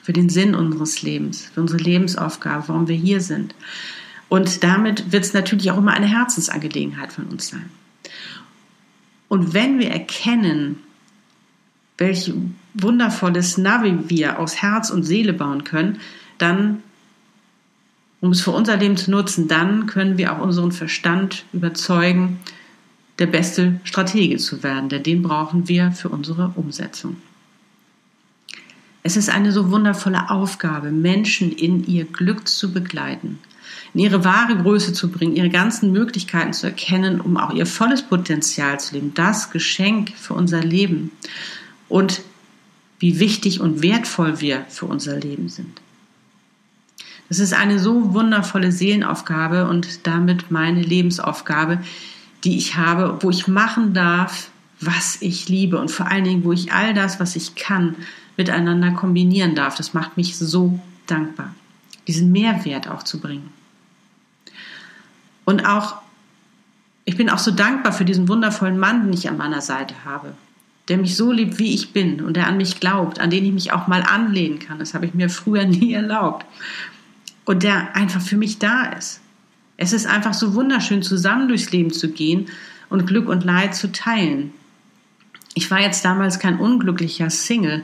für 0.05 0.13
den 0.13 0.29
Sinn 0.29 0.53
unseres 0.53 1.01
Lebens, 1.01 1.49
für 1.51 1.61
unsere 1.61 1.81
Lebensaufgabe, 1.81 2.67
warum 2.67 2.87
wir 2.87 2.95
hier 2.95 3.21
sind. 3.21 3.55
Und 4.29 4.63
damit 4.63 5.11
wird 5.11 5.25
es 5.25 5.33
natürlich 5.33 5.71
auch 5.71 5.79
immer 5.79 5.93
eine 5.93 6.05
Herzensangelegenheit 6.05 7.11
von 7.11 7.25
uns 7.25 7.47
sein. 7.47 7.71
Und 9.29 9.55
wenn 9.55 9.79
wir 9.79 9.89
erkennen, 9.89 10.77
welch 11.97 12.31
wundervolles 12.75 13.57
Navi 13.57 13.97
wir 14.07 14.37
aus 14.37 14.61
Herz 14.61 14.91
und 14.91 15.01
Seele 15.01 15.33
bauen 15.33 15.63
können, 15.63 15.99
dann, 16.37 16.83
um 18.21 18.29
es 18.29 18.41
für 18.41 18.51
unser 18.51 18.77
Leben 18.77 18.97
zu 18.97 19.09
nutzen, 19.09 19.47
dann 19.47 19.87
können 19.87 20.19
wir 20.19 20.33
auch 20.33 20.39
unseren 20.39 20.71
Verstand 20.71 21.45
überzeugen, 21.51 22.39
der 23.17 23.25
beste 23.25 23.79
Stratege 23.83 24.37
zu 24.37 24.61
werden, 24.61 24.87
denn 24.89 25.01
den 25.01 25.23
brauchen 25.23 25.67
wir 25.67 25.93
für 25.93 26.09
unsere 26.09 26.51
Umsetzung. 26.55 27.15
Es 29.05 29.15
ist 29.15 29.29
eine 29.29 29.51
so 29.51 29.69
wundervolle 29.69 30.31
Aufgabe, 30.31 30.89
Menschen 30.89 31.51
in 31.51 31.85
ihr 31.85 32.05
Glück 32.05 32.47
zu 32.47 32.73
begleiten, 32.73 33.37
in 33.93 33.99
ihre 33.99 34.25
wahre 34.25 34.57
Größe 34.57 34.93
zu 34.93 35.11
bringen, 35.11 35.35
ihre 35.35 35.51
ganzen 35.51 35.91
Möglichkeiten 35.91 36.53
zu 36.53 36.65
erkennen, 36.65 37.21
um 37.21 37.37
auch 37.37 37.53
ihr 37.53 37.67
volles 37.67 38.01
Potenzial 38.01 38.79
zu 38.79 38.95
leben, 38.95 39.13
das 39.13 39.51
Geschenk 39.51 40.13
für 40.15 40.33
unser 40.33 40.63
Leben 40.63 41.11
und 41.87 42.23
wie 42.97 43.19
wichtig 43.19 43.61
und 43.61 43.83
wertvoll 43.83 44.41
wir 44.41 44.65
für 44.69 44.87
unser 44.87 45.19
Leben 45.19 45.49
sind. 45.49 45.79
Das 47.29 47.37
ist 47.37 47.53
eine 47.53 47.77
so 47.77 48.15
wundervolle 48.15 48.71
Seelenaufgabe 48.71 49.67
und 49.67 50.07
damit 50.07 50.49
meine 50.49 50.81
Lebensaufgabe, 50.81 51.77
die 52.43 52.57
ich 52.57 52.75
habe, 52.75 53.19
wo 53.21 53.29
ich 53.29 53.47
machen 53.47 53.93
darf, 53.93 54.49
was 54.81 55.21
ich 55.21 55.47
liebe 55.47 55.77
und 55.77 55.91
vor 55.91 56.07
allen 56.07 56.23
Dingen, 56.23 56.43
wo 56.43 56.53
ich 56.53 56.73
all 56.73 56.95
das, 56.95 57.19
was 57.19 57.35
ich 57.35 57.53
kann, 57.53 57.95
miteinander 58.38 58.91
kombinieren 58.91 59.56
darf. 59.56 59.76
Das 59.76 59.93
macht 59.93 60.17
mich 60.17 60.38
so 60.38 60.80
dankbar, 61.08 61.54
diesen 62.08 62.32
Mehrwert 62.32 62.89
auch 62.89 63.04
zu 63.04 63.19
bringen. 63.19 63.52
Und 65.45 65.65
auch, 65.65 65.95
ich 67.06 67.17
bin 67.17 67.30
auch 67.30 67.38
so 67.38 67.52
dankbar 67.52 67.93
für 67.93 68.06
diesen 68.06 68.28
wundervollen 68.28 68.80
Mann, 68.80 69.06
den 69.06 69.13
ich 69.13 69.30
an 69.30 69.38
meiner 69.38 69.62
Seite 69.62 69.93
habe, 70.04 70.34
der 70.88 70.98
mich 70.98 71.15
so 71.15 71.32
liebt, 71.32 71.60
wie 71.60 71.74
ich 71.74 71.93
bin 71.93 72.21
und 72.21 72.36
der 72.36 72.48
an 72.48 72.58
mich 72.58 72.80
glaubt, 72.80 73.19
an 73.19 73.30
den 73.30 73.45
ich 73.45 73.54
mich 73.54 73.71
auch 73.71 73.88
mal 73.88 74.02
anlehnen 74.04 74.60
kann. 74.60 74.80
Das 74.80 74.93
habe 74.93 75.06
ich 75.06 75.13
mir 75.13 75.30
früher 75.30 75.65
nie 75.65 75.93
erlaubt. 75.93 76.45
Und 77.45 77.62
der 77.63 77.95
einfach 77.95 78.21
für 78.21 78.38
mich 78.38 78.58
da 78.58 78.86
ist. 78.86 79.21
Es 79.78 79.93
ist 79.93 80.08
einfach 80.08 80.34
so 80.34 80.56
wunderschön, 80.56 81.04
zusammen 81.04 81.48
durchs 81.48 81.71
Leben 81.71 81.91
zu 81.91 82.10
gehen 82.10 82.48
und 82.89 83.06
Glück 83.06 83.28
und 83.28 83.43
Leid 83.43 83.76
zu 83.76 83.91
teilen. 83.91 84.54
Ich 85.54 85.69
war 85.69 85.80
jetzt 85.80 86.04
damals 86.04 86.39
kein 86.39 86.60
unglücklicher 86.60 87.30
Single, 87.30 87.84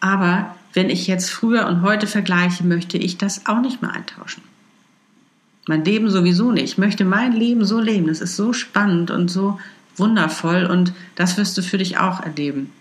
aber 0.00 0.54
wenn 0.72 0.90
ich 0.90 1.06
jetzt 1.06 1.30
früher 1.30 1.66
und 1.66 1.82
heute 1.82 2.06
vergleiche, 2.06 2.64
möchte 2.64 2.98
ich 2.98 3.18
das 3.18 3.46
auch 3.46 3.60
nicht 3.60 3.82
mehr 3.82 3.92
eintauschen. 3.92 4.42
Mein 5.66 5.84
Leben 5.84 6.08
sowieso 6.08 6.50
nicht. 6.50 6.64
Ich 6.64 6.78
möchte 6.78 7.04
mein 7.04 7.32
Leben 7.32 7.64
so 7.64 7.80
leben. 7.80 8.06
Das 8.06 8.20
ist 8.20 8.36
so 8.36 8.52
spannend 8.52 9.10
und 9.10 9.28
so 9.28 9.58
wundervoll 9.96 10.64
und 10.64 10.92
das 11.16 11.36
wirst 11.36 11.58
du 11.58 11.62
für 11.62 11.78
dich 11.78 11.98
auch 11.98 12.20
erleben. 12.20 12.72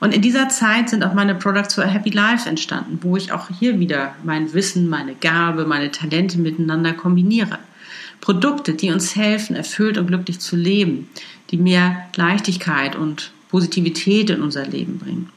Und 0.00 0.14
in 0.14 0.22
dieser 0.22 0.48
Zeit 0.48 0.88
sind 0.88 1.02
auch 1.02 1.14
meine 1.14 1.34
Products 1.34 1.74
for 1.74 1.84
a 1.84 1.88
Happy 1.88 2.10
Life 2.10 2.48
entstanden, 2.48 2.98
wo 3.02 3.16
ich 3.16 3.32
auch 3.32 3.48
hier 3.58 3.78
wieder 3.80 4.14
mein 4.24 4.52
Wissen, 4.54 4.88
meine 4.88 5.14
Gabe, 5.14 5.66
meine 5.66 5.90
Talente 5.90 6.38
miteinander 6.38 6.92
kombiniere. 6.92 7.58
Produkte, 8.20 8.74
die 8.74 8.90
uns 8.90 9.16
helfen, 9.16 9.56
erfüllt 9.56 9.98
und 9.98 10.06
glücklich 10.06 10.40
zu 10.40 10.56
leben, 10.56 11.08
die 11.50 11.56
mehr 11.56 12.06
Leichtigkeit 12.16 12.96
und 12.96 13.32
Positivität 13.48 14.30
in 14.30 14.42
unser 14.42 14.66
Leben 14.66 14.98
bringen. 14.98 15.30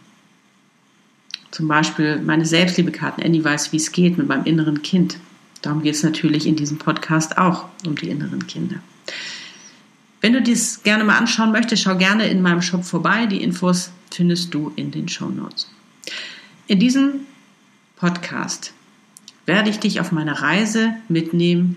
Zum 1.52 1.68
Beispiel 1.68 2.20
meine 2.22 2.46
Selbstliebekarten. 2.46 3.24
Annie 3.24 3.44
weiß, 3.44 3.74
wie 3.74 3.78
es 3.78 3.92
geht 3.92 4.18
mit 4.18 4.28
meinem 4.28 4.46
inneren 4.46 4.82
Kind. 4.82 5.18
Darum 5.62 5.84
geht 5.84 5.96
es 5.96 6.04
natürlich 6.04 6.48
in 6.48 6.56
diesem 6.56 6.78
Podcast 6.78 7.38
auch 7.38 7.66
um 7.86 7.96
die 7.96 8.10
inneren 8.10 8.48
Kinder. 8.48 8.78
Wenn 10.22 10.34
du 10.34 10.42
dies 10.42 10.82
gerne 10.84 11.04
mal 11.04 11.18
anschauen 11.18 11.52
möchtest, 11.52 11.84
schau 11.84 11.98
gerne 11.98 12.28
in 12.28 12.42
meinem 12.42 12.62
Shop 12.62 12.86
vorbei. 12.86 13.26
Die 13.26 13.44
Infos 13.44 13.92
findest 14.12 14.54
du 14.54 14.72
in 14.78 14.92
den 14.92 15.10
Show 15.10 15.30
Notes. 15.30 15.70
In 16.68 16.80
diesem 16.80 17.22
Podcast 17.98 18.74
werde 19.46 19.70
ich 19.70 19.80
dich 19.80 20.00
auf 20.00 20.12
meine 20.12 20.42
Reise 20.42 20.94
mitnehmen, 21.10 21.76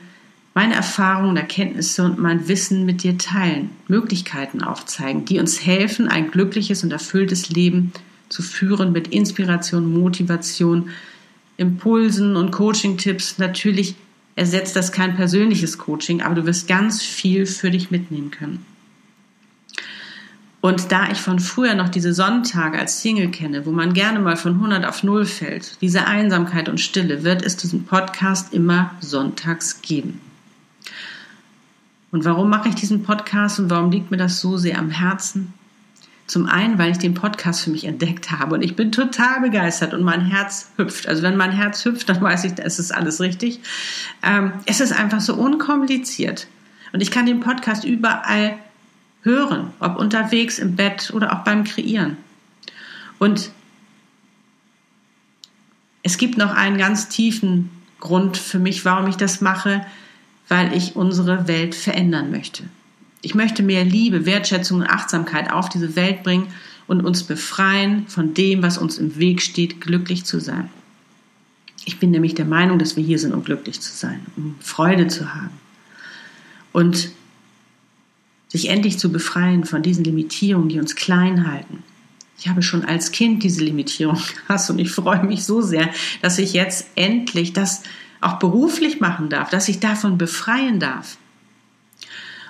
meine 0.54 0.74
Erfahrungen, 0.74 1.36
Erkenntnisse 1.36 2.04
und 2.04 2.18
mein 2.18 2.46
Wissen 2.46 2.86
mit 2.86 3.02
dir 3.02 3.18
teilen, 3.18 3.70
Möglichkeiten 3.88 4.62
aufzeigen, 4.62 5.24
die 5.24 5.40
uns 5.40 5.66
helfen, 5.66 6.06
ein 6.06 6.30
glückliches 6.30 6.84
und 6.84 6.92
erfülltes 6.92 7.50
Leben 7.50 7.92
zu 7.92 8.13
führen 8.30 8.92
mit 8.92 9.08
Inspiration, 9.08 9.92
Motivation, 9.92 10.90
Impulsen 11.56 12.36
und 12.36 12.50
Coaching-Tipps. 12.50 13.38
Natürlich 13.38 13.94
ersetzt 14.36 14.76
das 14.76 14.92
kein 14.92 15.14
persönliches 15.14 15.78
Coaching, 15.78 16.22
aber 16.22 16.34
du 16.34 16.46
wirst 16.46 16.66
ganz 16.66 17.02
viel 17.02 17.46
für 17.46 17.70
dich 17.70 17.90
mitnehmen 17.90 18.30
können. 18.30 18.64
Und 20.60 20.92
da 20.92 21.10
ich 21.10 21.18
von 21.18 21.40
früher 21.40 21.74
noch 21.74 21.90
diese 21.90 22.14
Sonntage 22.14 22.78
als 22.78 23.02
Single 23.02 23.30
kenne, 23.30 23.66
wo 23.66 23.70
man 23.70 23.92
gerne 23.92 24.18
mal 24.18 24.36
von 24.36 24.54
100 24.54 24.86
auf 24.86 25.02
0 25.02 25.26
fällt, 25.26 25.80
diese 25.82 26.06
Einsamkeit 26.06 26.70
und 26.70 26.80
Stille, 26.80 27.22
wird 27.22 27.42
es 27.42 27.58
diesen 27.58 27.84
Podcast 27.84 28.54
immer 28.54 28.92
sonntags 29.00 29.82
geben. 29.82 30.20
Und 32.10 32.24
warum 32.24 32.48
mache 32.48 32.70
ich 32.70 32.74
diesen 32.76 33.02
Podcast 33.02 33.58
und 33.58 33.68
warum 33.68 33.90
liegt 33.90 34.10
mir 34.10 34.16
das 34.16 34.40
so 34.40 34.56
sehr 34.56 34.78
am 34.78 34.88
Herzen? 34.88 35.52
Zum 36.26 36.46
einen, 36.46 36.78
weil 36.78 36.90
ich 36.90 36.98
den 36.98 37.12
Podcast 37.12 37.64
für 37.64 37.70
mich 37.70 37.84
entdeckt 37.84 38.30
habe 38.30 38.54
und 38.54 38.62
ich 38.62 38.76
bin 38.76 38.92
total 38.92 39.42
begeistert 39.42 39.92
und 39.92 40.02
mein 40.02 40.22
Herz 40.22 40.70
hüpft. 40.76 41.06
Also 41.06 41.22
wenn 41.22 41.36
mein 41.36 41.52
Herz 41.52 41.84
hüpft, 41.84 42.08
dann 42.08 42.20
weiß 42.20 42.44
ich, 42.44 42.52
es 42.58 42.78
ist 42.78 42.92
alles 42.92 43.20
richtig. 43.20 43.60
Ähm, 44.22 44.52
es 44.64 44.80
ist 44.80 44.92
einfach 44.92 45.20
so 45.20 45.34
unkompliziert. 45.34 46.46
Und 46.92 47.00
ich 47.00 47.10
kann 47.10 47.26
den 47.26 47.40
Podcast 47.40 47.84
überall 47.84 48.56
hören, 49.22 49.72
ob 49.80 49.96
unterwegs, 49.96 50.58
im 50.58 50.76
Bett 50.76 51.10
oder 51.12 51.32
auch 51.32 51.44
beim 51.44 51.64
Kreieren. 51.64 52.16
Und 53.18 53.50
es 56.02 56.18
gibt 56.18 56.38
noch 56.38 56.54
einen 56.54 56.78
ganz 56.78 57.08
tiefen 57.08 57.70
Grund 58.00 58.36
für 58.36 58.58
mich, 58.58 58.84
warum 58.84 59.08
ich 59.08 59.16
das 59.16 59.40
mache, 59.40 59.84
weil 60.48 60.74
ich 60.74 60.94
unsere 60.94 61.48
Welt 61.48 61.74
verändern 61.74 62.30
möchte. 62.30 62.64
Ich 63.24 63.34
möchte 63.34 63.62
mehr 63.62 63.84
Liebe, 63.84 64.26
Wertschätzung 64.26 64.80
und 64.80 64.86
Achtsamkeit 64.86 65.50
auf 65.50 65.70
diese 65.70 65.96
Welt 65.96 66.22
bringen 66.22 66.48
und 66.86 67.00
uns 67.00 67.22
befreien 67.22 68.06
von 68.06 68.34
dem, 68.34 68.62
was 68.62 68.76
uns 68.76 68.98
im 68.98 69.16
Weg 69.16 69.40
steht, 69.40 69.80
glücklich 69.80 70.24
zu 70.24 70.40
sein. 70.40 70.68
Ich 71.86 71.98
bin 71.98 72.10
nämlich 72.10 72.34
der 72.34 72.44
Meinung, 72.44 72.78
dass 72.78 72.96
wir 72.96 73.02
hier 73.02 73.18
sind, 73.18 73.32
um 73.32 73.42
glücklich 73.42 73.80
zu 73.80 73.92
sein, 73.92 74.20
um 74.36 74.56
Freude 74.60 75.06
zu 75.06 75.34
haben. 75.34 75.58
Und 76.72 77.12
sich 78.48 78.68
endlich 78.68 78.98
zu 78.98 79.10
befreien 79.10 79.64
von 79.64 79.82
diesen 79.82 80.04
Limitierungen, 80.04 80.68
die 80.68 80.78
uns 80.78 80.94
klein 80.94 81.50
halten. 81.50 81.82
Ich 82.38 82.48
habe 82.48 82.62
schon 82.62 82.84
als 82.84 83.10
Kind 83.10 83.42
diese 83.42 83.64
Limitierung 83.64 84.20
gehasst 84.46 84.68
und 84.68 84.78
ich 84.78 84.90
freue 84.90 85.24
mich 85.24 85.44
so 85.44 85.62
sehr, 85.62 85.88
dass 86.20 86.38
ich 86.38 86.52
jetzt 86.52 86.88
endlich 86.94 87.54
das 87.54 87.84
auch 88.20 88.38
beruflich 88.38 89.00
machen 89.00 89.30
darf, 89.30 89.48
dass 89.48 89.68
ich 89.68 89.80
davon 89.80 90.18
befreien 90.18 90.78
darf. 90.78 91.16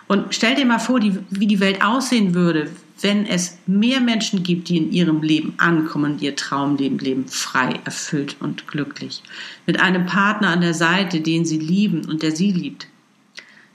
Und 0.07 0.35
stell 0.35 0.55
dir 0.55 0.67
mal 0.67 0.79
vor, 0.79 1.01
die, 1.01 1.19
wie 1.31 1.47
die 1.47 1.61
Welt 1.61 1.83
aussehen 1.83 2.35
würde, 2.35 2.71
wenn 3.01 3.27
es 3.27 3.59
mehr 3.67 4.01
Menschen 4.01 4.43
gibt, 4.43 4.69
die 4.69 4.77
in 4.77 4.93
ihrem 4.93 5.23
Leben 5.23 5.55
ankommen, 5.59 6.19
ihr 6.21 6.37
Traumleben 6.37 6.99
leben, 6.99 7.27
frei, 7.27 7.81
erfüllt 7.85 8.37
und 8.41 8.69
glücklich. 8.69 9.23
Mit 9.67 9.81
einem 9.81 10.07
Partner 10.07 10.49
an 10.49 10.61
der 10.61 10.75
Seite, 10.75 11.21
den 11.21 11.45
sie 11.45 11.59
lieben 11.59 12.05
und 12.05 12.23
der 12.23 12.33
sie 12.33 12.53
liebt. 12.53 12.87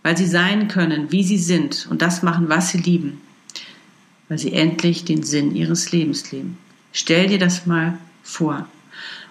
Weil 0.04 0.16
sie 0.16 0.28
sein 0.28 0.68
können, 0.68 1.12
wie 1.12 1.24
sie 1.24 1.38
sind 1.38 1.88
und 1.90 2.02
das 2.02 2.24
machen, 2.24 2.48
was 2.48 2.70
sie 2.70 2.78
lieben. 2.78 3.20
Weil 4.30 4.38
sie 4.38 4.54
endlich 4.54 5.04
den 5.06 5.24
Sinn 5.24 5.56
ihres 5.56 5.92
Lebens 5.92 6.32
leben. 6.32 6.58
Stell 6.94 7.28
dir 7.28 7.40
das 7.40 7.66
mal 7.66 7.98
vor. 8.24 8.68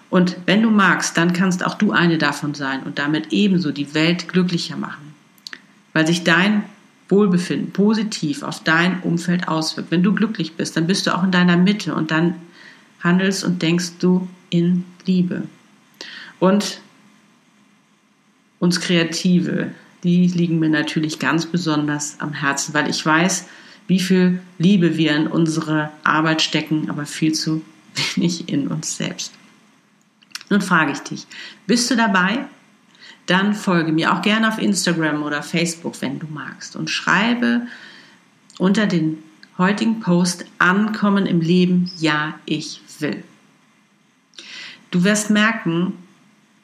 Und 0.09 0.37
wenn 0.45 0.61
du 0.61 0.69
magst, 0.69 1.17
dann 1.17 1.33
kannst 1.33 1.65
auch 1.65 1.75
du 1.75 1.91
eine 1.91 2.17
davon 2.17 2.53
sein 2.53 2.83
und 2.83 2.99
damit 2.99 3.31
ebenso 3.31 3.71
die 3.71 3.93
Welt 3.93 4.27
glücklicher 4.27 4.75
machen. 4.75 5.13
Weil 5.93 6.05
sich 6.05 6.23
dein 6.23 6.63
Wohlbefinden 7.09 7.71
positiv 7.71 8.43
auf 8.43 8.63
dein 8.63 9.01
Umfeld 9.01 9.47
auswirkt. 9.47 9.91
Wenn 9.91 10.03
du 10.03 10.13
glücklich 10.13 10.53
bist, 10.53 10.77
dann 10.77 10.87
bist 10.87 11.07
du 11.07 11.15
auch 11.15 11.23
in 11.23 11.31
deiner 11.31 11.57
Mitte 11.57 11.93
und 11.95 12.11
dann 12.11 12.35
handelst 13.03 13.43
und 13.43 13.61
denkst 13.61 13.93
du 13.99 14.27
in 14.49 14.85
Liebe. 15.05 15.43
Und 16.39 16.81
uns 18.59 18.79
Kreative, 18.79 19.71
die 20.03 20.27
liegen 20.27 20.59
mir 20.59 20.69
natürlich 20.69 21.19
ganz 21.19 21.45
besonders 21.45 22.19
am 22.19 22.33
Herzen, 22.33 22.73
weil 22.73 22.89
ich 22.89 23.05
weiß, 23.05 23.47
wie 23.87 23.99
viel 23.99 24.41
Liebe 24.59 24.97
wir 24.97 25.15
in 25.15 25.27
unsere 25.27 25.89
Arbeit 26.03 26.41
stecken, 26.41 26.89
aber 26.89 27.05
viel 27.05 27.33
zu 27.33 27.63
wenig 28.15 28.47
in 28.47 28.67
uns 28.67 28.97
selbst. 28.97 29.33
Nun 30.49 30.61
frage 30.61 30.91
ich 30.91 30.99
dich, 30.99 31.27
bist 31.65 31.89
du 31.89 31.95
dabei? 31.95 32.45
Dann 33.29 33.53
folge 33.53 33.91
mir 33.91 34.13
auch 34.13 34.21
gerne 34.21 34.47
auf 34.47 34.57
Instagram 34.57 35.23
oder 35.23 35.43
Facebook, 35.43 36.01
wenn 36.01 36.19
du 36.19 36.27
magst, 36.27 36.75
und 36.75 36.89
schreibe 36.89 37.67
unter 38.57 38.87
den 38.87 39.23
heutigen 39.57 39.99
Post 39.99 40.45
Ankommen 40.57 41.25
im 41.25 41.41
Leben, 41.41 41.91
ja, 41.99 42.35
ich 42.45 42.81
will. 42.99 43.23
Du 44.91 45.03
wirst 45.03 45.29
merken, 45.29 45.93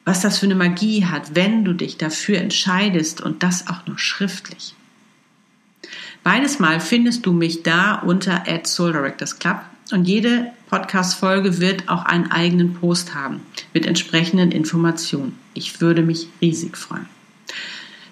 was 0.04 0.20
das 0.20 0.38
für 0.38 0.46
eine 0.46 0.54
Magie 0.54 1.04
hat, 1.04 1.34
wenn 1.34 1.64
du 1.64 1.72
dich 1.72 1.96
dafür 1.96 2.38
entscheidest 2.38 3.20
und 3.20 3.42
das 3.42 3.68
auch 3.68 3.86
noch 3.86 3.98
schriftlich. 3.98 4.74
Beides 6.22 6.58
Mal 6.58 6.80
findest 6.80 7.26
du 7.26 7.32
mich 7.32 7.62
da 7.62 7.96
unter 7.96 8.42
Soul 8.64 8.92
Directors 8.92 9.38
Club 9.38 9.60
und 9.92 10.06
jede 10.06 10.50
Podcast-Folge 10.68 11.60
wird 11.60 11.88
auch 11.88 12.04
einen 12.04 12.30
eigenen 12.30 12.74
Post 12.74 13.14
haben 13.14 13.42
mit 13.72 13.86
entsprechenden 13.86 14.50
Informationen. 14.50 15.38
Ich 15.56 15.80
würde 15.80 16.02
mich 16.02 16.28
riesig 16.40 16.76
freuen. 16.76 17.06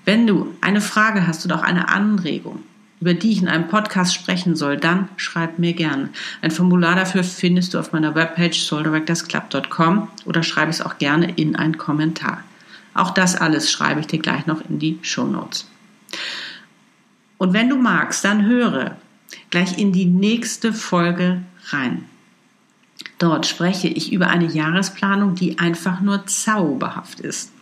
Wenn 0.04 0.26
du 0.26 0.54
eine 0.60 0.80
Frage 0.80 1.26
hast 1.26 1.44
oder 1.44 1.56
auch 1.56 1.62
eine 1.62 1.88
Anregung, 1.88 2.62
über 3.00 3.14
die 3.14 3.32
ich 3.32 3.42
in 3.42 3.48
einem 3.48 3.68
Podcast 3.68 4.14
sprechen 4.14 4.56
soll, 4.56 4.76
dann 4.76 5.08
schreib 5.16 5.58
mir 5.58 5.72
gerne. 5.72 6.10
Ein 6.42 6.50
Formular 6.50 6.94
dafür 6.94 7.24
findest 7.24 7.74
du 7.74 7.78
auf 7.78 7.92
meiner 7.92 8.14
Webpage 8.14 8.58
souldirectorsclub.com 8.58 10.08
oder 10.24 10.42
schreib 10.42 10.68
es 10.68 10.80
auch 10.80 10.98
gerne 10.98 11.32
in 11.36 11.56
einen 11.56 11.78
Kommentar. 11.78 12.42
Auch 12.94 13.10
das 13.10 13.34
alles 13.36 13.70
schreibe 13.70 14.00
ich 14.00 14.06
dir 14.06 14.20
gleich 14.20 14.46
noch 14.46 14.62
in 14.68 14.78
die 14.78 14.98
Show 15.02 15.26
Notes. 15.26 15.68
Und 17.38 17.52
wenn 17.52 17.68
du 17.68 17.76
magst, 17.76 18.24
dann 18.24 18.46
höre 18.46 18.96
gleich 19.50 19.78
in 19.78 19.92
die 19.92 20.06
nächste 20.06 20.72
Folge 20.72 21.42
rein. 21.68 22.04
Dort 23.24 23.46
spreche 23.46 23.88
ich 23.88 24.12
über 24.12 24.28
eine 24.28 24.44
Jahresplanung, 24.44 25.34
die 25.34 25.58
einfach 25.58 26.02
nur 26.02 26.26
zauberhaft 26.26 27.20
ist. 27.20 27.52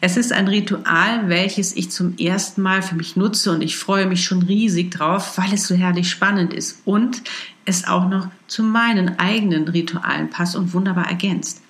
Es 0.00 0.16
ist 0.16 0.32
ein 0.32 0.48
Ritual, 0.48 1.28
welches 1.28 1.76
ich 1.76 1.90
zum 1.90 2.16
ersten 2.16 2.62
Mal 2.62 2.80
für 2.80 2.94
mich 2.94 3.14
nutze 3.14 3.52
und 3.52 3.60
ich 3.60 3.76
freue 3.76 4.06
mich 4.06 4.24
schon 4.24 4.40
riesig 4.40 4.92
drauf, 4.92 5.36
weil 5.36 5.52
es 5.52 5.66
so 5.66 5.74
herrlich 5.74 6.08
spannend 6.10 6.54
ist 6.54 6.80
und 6.86 7.20
es 7.66 7.86
auch 7.86 8.08
noch 8.08 8.28
zu 8.46 8.62
meinen 8.62 9.18
eigenen 9.18 9.68
Ritualen 9.68 10.30
passt 10.30 10.56
und 10.56 10.72
wunderbar 10.72 11.06
ergänzt, 11.06 11.60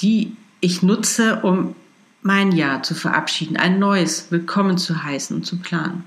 die 0.00 0.32
ich 0.60 0.82
nutze, 0.82 1.42
um 1.42 1.76
mein 2.22 2.50
Jahr 2.50 2.82
zu 2.82 2.96
verabschieden, 2.96 3.56
ein 3.56 3.78
neues 3.78 4.32
willkommen 4.32 4.78
zu 4.78 5.04
heißen 5.04 5.36
und 5.36 5.44
zu 5.44 5.58
planen. 5.58 6.02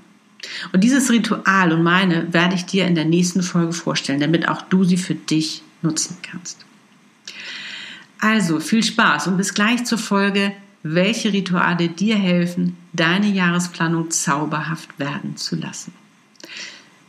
Und 0.74 0.84
dieses 0.84 1.10
Ritual 1.10 1.72
und 1.72 1.82
meine 1.82 2.30
werde 2.34 2.56
ich 2.56 2.66
dir 2.66 2.86
in 2.86 2.94
der 2.94 3.06
nächsten 3.06 3.42
Folge 3.42 3.72
vorstellen, 3.72 4.20
damit 4.20 4.50
auch 4.50 4.60
du 4.60 4.84
sie 4.84 4.98
für 4.98 5.14
dich 5.14 5.62
nutzen 5.86 6.18
kannst. 6.22 6.64
Also 8.18 8.60
viel 8.60 8.82
Spaß 8.82 9.28
und 9.28 9.36
bis 9.36 9.54
gleich 9.54 9.84
zur 9.84 9.98
Folge, 9.98 10.52
welche 10.82 11.32
Rituale 11.32 11.88
dir 11.88 12.16
helfen, 12.16 12.76
deine 12.92 13.28
Jahresplanung 13.28 14.10
zauberhaft 14.10 14.98
werden 14.98 15.36
zu 15.36 15.56
lassen. 15.56 15.92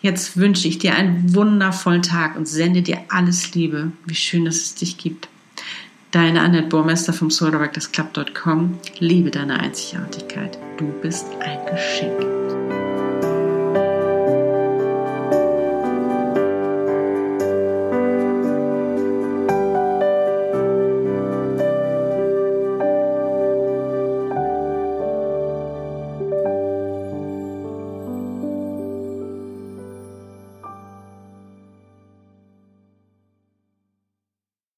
Jetzt 0.01 0.37
wünsche 0.37 0.67
ich 0.67 0.79
dir 0.79 0.95
einen 0.95 1.33
wundervollen 1.33 2.03
Tag 2.03 2.35
und 2.35 2.47
sende 2.47 2.81
dir 2.81 2.99
alles 3.09 3.53
Liebe. 3.55 3.91
Wie 4.05 4.15
schön, 4.15 4.45
dass 4.45 4.57
es 4.57 4.75
dich 4.75 4.97
gibt. 4.97 5.27
Deine 6.11 6.41
Annette 6.41 6.67
Burmester 6.67 7.13
vom 7.13 7.29
SoulDirectorsClub.com. 7.29 8.77
Liebe 8.99 9.31
deine 9.31 9.59
Einzigartigkeit. 9.59 10.57
Du 10.77 10.87
bist 11.01 11.25
ein 11.41 11.59
Geschenk. 11.69 12.56